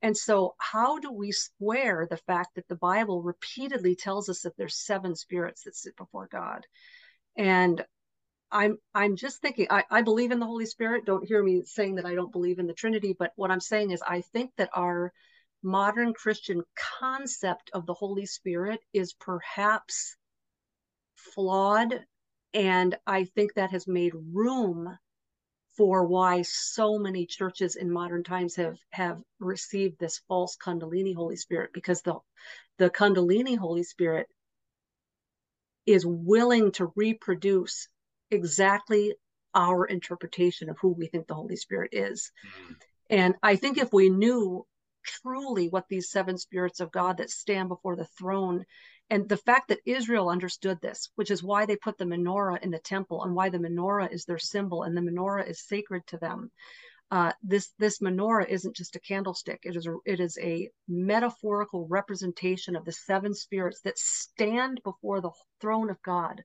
[0.00, 4.56] And so, how do we square the fact that the Bible repeatedly tells us that
[4.56, 6.66] there's seven spirits that sit before God?
[7.36, 7.84] And
[8.50, 11.04] I'm I'm just thinking I, I believe in the Holy Spirit.
[11.04, 13.90] Don't hear me saying that I don't believe in the Trinity, but what I'm saying
[13.90, 15.12] is I think that our
[15.62, 16.62] modern Christian
[17.00, 20.16] concept of the Holy Spirit is perhaps
[21.16, 22.04] flawed.
[22.54, 24.96] And I think that has made room
[25.76, 31.36] for why so many churches in modern times have have received this false kundalini holy
[31.36, 32.14] spirit because the
[32.78, 34.26] the kundalini holy spirit
[35.86, 37.88] is willing to reproduce
[38.30, 39.14] exactly
[39.54, 42.74] our interpretation of who we think the holy spirit is mm-hmm.
[43.10, 44.64] and i think if we knew
[45.04, 48.64] truly what these seven spirits of god that stand before the throne
[49.10, 52.70] and the fact that Israel understood this, which is why they put the menorah in
[52.70, 56.18] the temple and why the menorah is their symbol and the menorah is sacred to
[56.18, 56.50] them.
[57.10, 61.86] Uh, this this menorah isn't just a candlestick; it is a, it is a metaphorical
[61.88, 66.44] representation of the seven spirits that stand before the throne of God,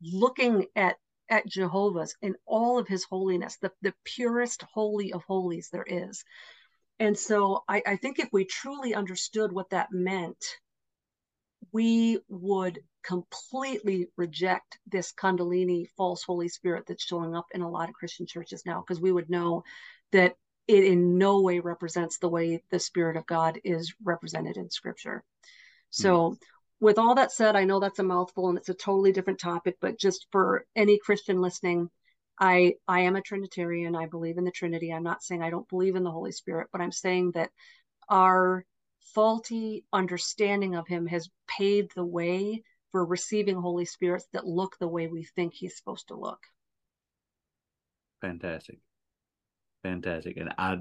[0.00, 0.96] looking at
[1.30, 6.24] at Jehovah's in all of His holiness, the the purest holy of holies there is.
[6.98, 10.44] And so I, I think if we truly understood what that meant,
[11.72, 17.88] we would completely reject this Kundalini false Holy Spirit that's showing up in a lot
[17.88, 19.62] of Christian churches now, because we would know
[20.12, 20.34] that
[20.68, 25.24] it in no way represents the way the Spirit of God is represented in Scripture.
[25.88, 26.36] So, mm.
[26.80, 29.76] With all that said, I know that's a mouthful and it's a totally different topic,
[29.80, 31.90] but just for any Christian listening,
[32.38, 33.94] I I am a Trinitarian.
[33.94, 34.92] I believe in the Trinity.
[34.92, 37.50] I'm not saying I don't believe in the Holy Spirit, but I'm saying that
[38.08, 38.64] our
[39.14, 42.62] faulty understanding of him has paved the way
[42.92, 46.40] for receiving Holy Spirits that look the way we think he's supposed to look.
[48.22, 48.78] Fantastic.
[49.82, 50.38] Fantastic.
[50.38, 50.78] And I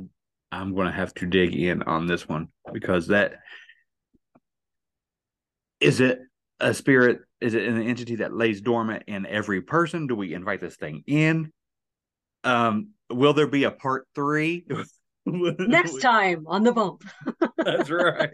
[0.51, 3.39] I'm to have to dig in on this one because that
[5.79, 6.19] is it
[6.59, 10.59] a spirit is it an entity that lays dormant in every person do we invite
[10.59, 11.51] this thing in
[12.43, 14.65] um will there be a part 3
[15.25, 17.03] Next time on the bump.
[17.57, 18.33] That's right.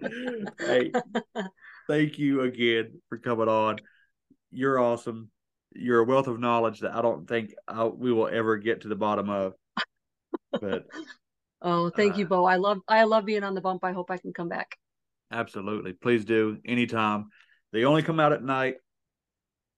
[0.58, 0.92] hey,
[1.88, 3.78] thank you again for coming on.
[4.50, 5.30] You're awesome.
[5.74, 8.88] You're a wealth of knowledge that I don't think I'll, we will ever get to
[8.88, 9.54] the bottom of.
[10.52, 10.86] But
[11.60, 12.44] oh, thank uh, you, Bo.
[12.44, 13.84] I love I love being on the bump.
[13.84, 14.78] I hope I can come back.
[15.30, 17.30] Absolutely, please do anytime.
[17.72, 18.76] They only come out at night.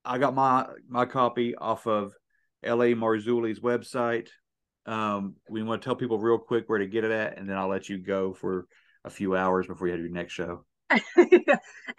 [0.04, 2.14] I got my my copy off of
[2.62, 2.94] L.A.
[2.94, 4.28] Marzulli's website.
[4.86, 7.56] Um, we want to tell people real quick where to get it at, and then
[7.56, 8.66] I'll let you go for
[9.04, 10.64] a few hours before you have your next show.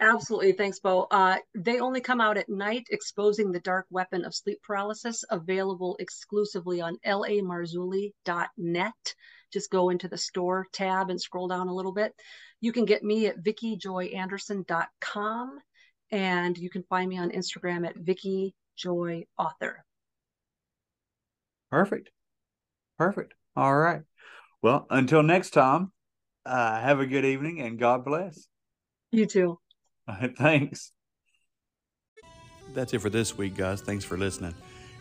[0.00, 0.52] Absolutely.
[0.52, 1.06] Thanks, Bo.
[1.10, 5.96] Uh, they only come out at night, exposing the dark weapon of sleep paralysis, available
[6.00, 9.14] exclusively on lamarzulli.net.
[9.52, 12.14] Just go into the store tab and scroll down a little bit.
[12.60, 15.58] You can get me at vickijoyanderson.com,
[16.10, 19.74] and you can find me on Instagram at vickijoyauthor.
[21.70, 22.10] Perfect.
[22.98, 23.34] Perfect.
[23.56, 24.02] All right.
[24.62, 25.92] Well, until next time,
[26.44, 28.46] uh, have a good evening and God bless.
[29.10, 29.58] You too.
[30.36, 30.92] Thanks.
[32.74, 33.80] That's it for this week, guys.
[33.80, 34.54] Thanks for listening.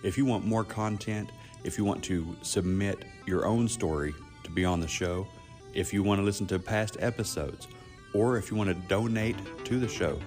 [0.03, 1.29] If you want more content,
[1.63, 4.13] if you want to submit your own story
[4.43, 5.27] to be on the show,
[5.73, 7.67] if you want to listen to past episodes,
[8.13, 10.19] or if you want to donate to the show,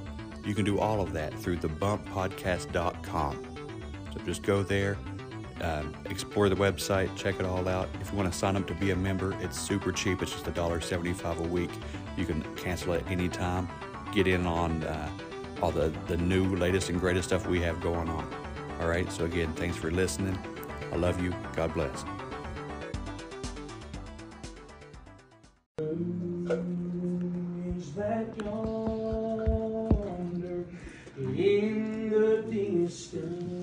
[0.45, 3.47] you can do all of that through thebumppodcast.com.
[4.13, 4.99] So just go there
[5.63, 7.89] um, explore the website, check it all out.
[8.01, 10.21] If you want to sign up to be a member, it's super cheap.
[10.21, 11.71] It's just $1.75 a week.
[12.17, 13.69] You can cancel it anytime.
[14.13, 15.11] Get in on uh,
[15.63, 18.29] all the, the new, latest, and greatest stuff we have going on.
[18.81, 19.11] All right.
[19.13, 20.37] So, again, thanks for listening.
[20.93, 21.33] I love you.
[21.55, 22.05] God bless.
[27.97, 29.57] That yonder
[31.17, 33.63] in the distance?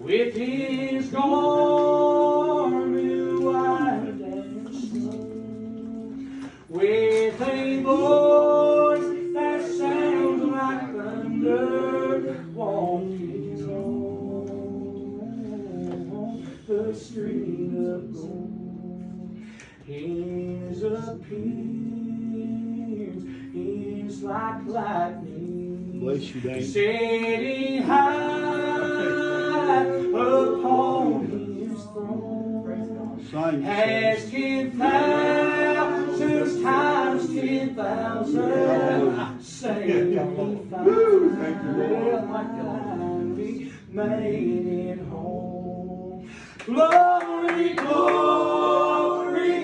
[0.00, 1.82] With his garment
[3.42, 5.18] white and snow,
[6.68, 13.64] with a voice that sounds like thunder, walking
[16.12, 17.51] on the street.
[19.92, 21.22] His appearance
[23.54, 26.00] is like lightning.
[26.00, 26.64] Bless you, Dane.
[26.64, 33.20] Setting high upon his throne.
[33.30, 40.86] Sing, Has ten thousands times ten thousand sanctified,
[43.92, 46.30] made it home.
[46.64, 47.76] Glory, glory, hallelujah.
[47.76, 47.76] Praise the Lamb you, horse.
[47.76, 47.76] Praise the holy name of Jesus.
[47.76, 48.91] Bless the Lord,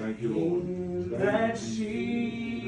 [0.00, 2.62] Thank In that sea,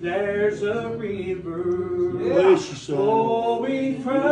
[0.00, 4.22] there's a river Bless you, flowing oh, from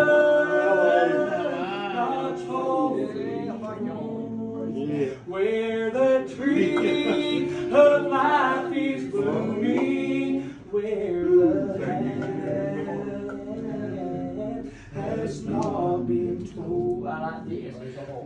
[1.93, 3.48] God's holy
[4.77, 5.15] Yeah.
[5.27, 12.31] where the tree of life is blooming, where the land
[14.94, 17.06] has not been told.
[17.09, 17.74] I like this.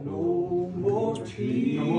[0.04, 1.97] No more tears.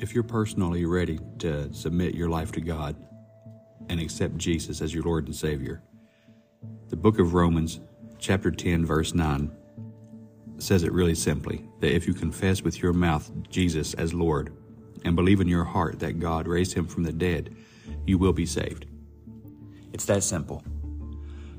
[0.00, 2.96] If you're personally ready to submit your life to God
[3.90, 5.82] and accept Jesus as your Lord and Savior,
[6.88, 7.80] the book of Romans,
[8.18, 9.52] chapter 10, verse 9,
[10.56, 14.56] says it really simply that if you confess with your mouth Jesus as Lord
[15.04, 17.54] and believe in your heart that God raised him from the dead,
[18.06, 18.86] you will be saved.
[19.92, 20.64] It's that simple.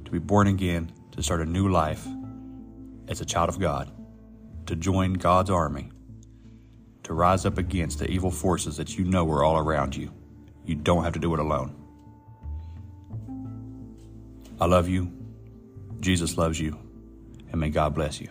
[0.03, 2.07] To be born again, to start a new life
[3.07, 3.91] as a child of God,
[4.65, 5.90] to join God's army,
[7.11, 10.13] to rise up against the evil forces that you know are all around you.
[10.65, 11.75] You don't have to do it alone.
[14.61, 15.11] I love you.
[15.99, 16.79] Jesus loves you.
[17.51, 18.29] And may God bless you.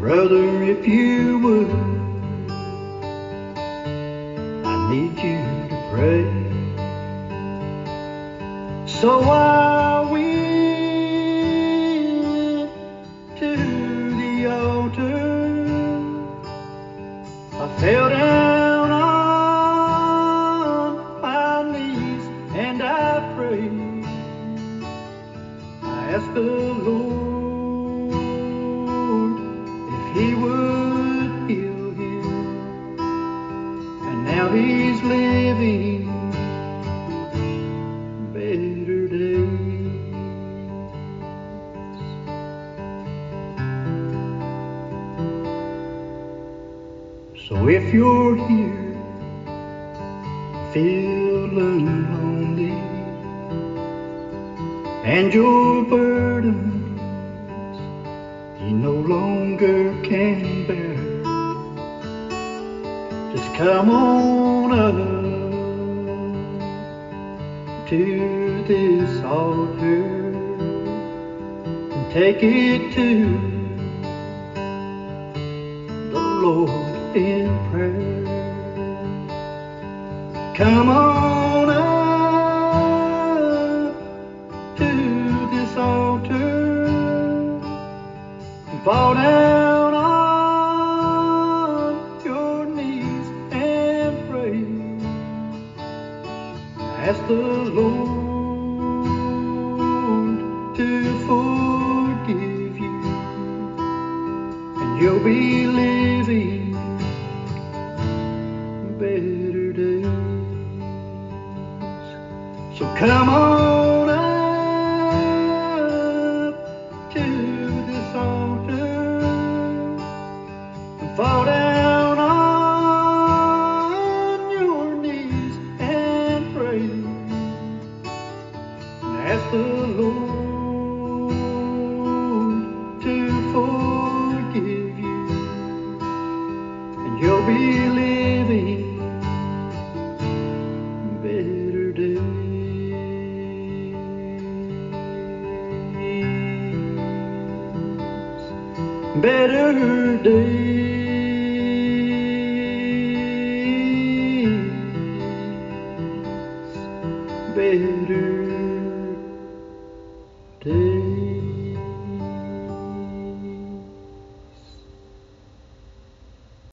[0.00, 1.70] Brother, if you would,
[4.64, 6.24] I need you to pray.
[8.86, 9.67] So I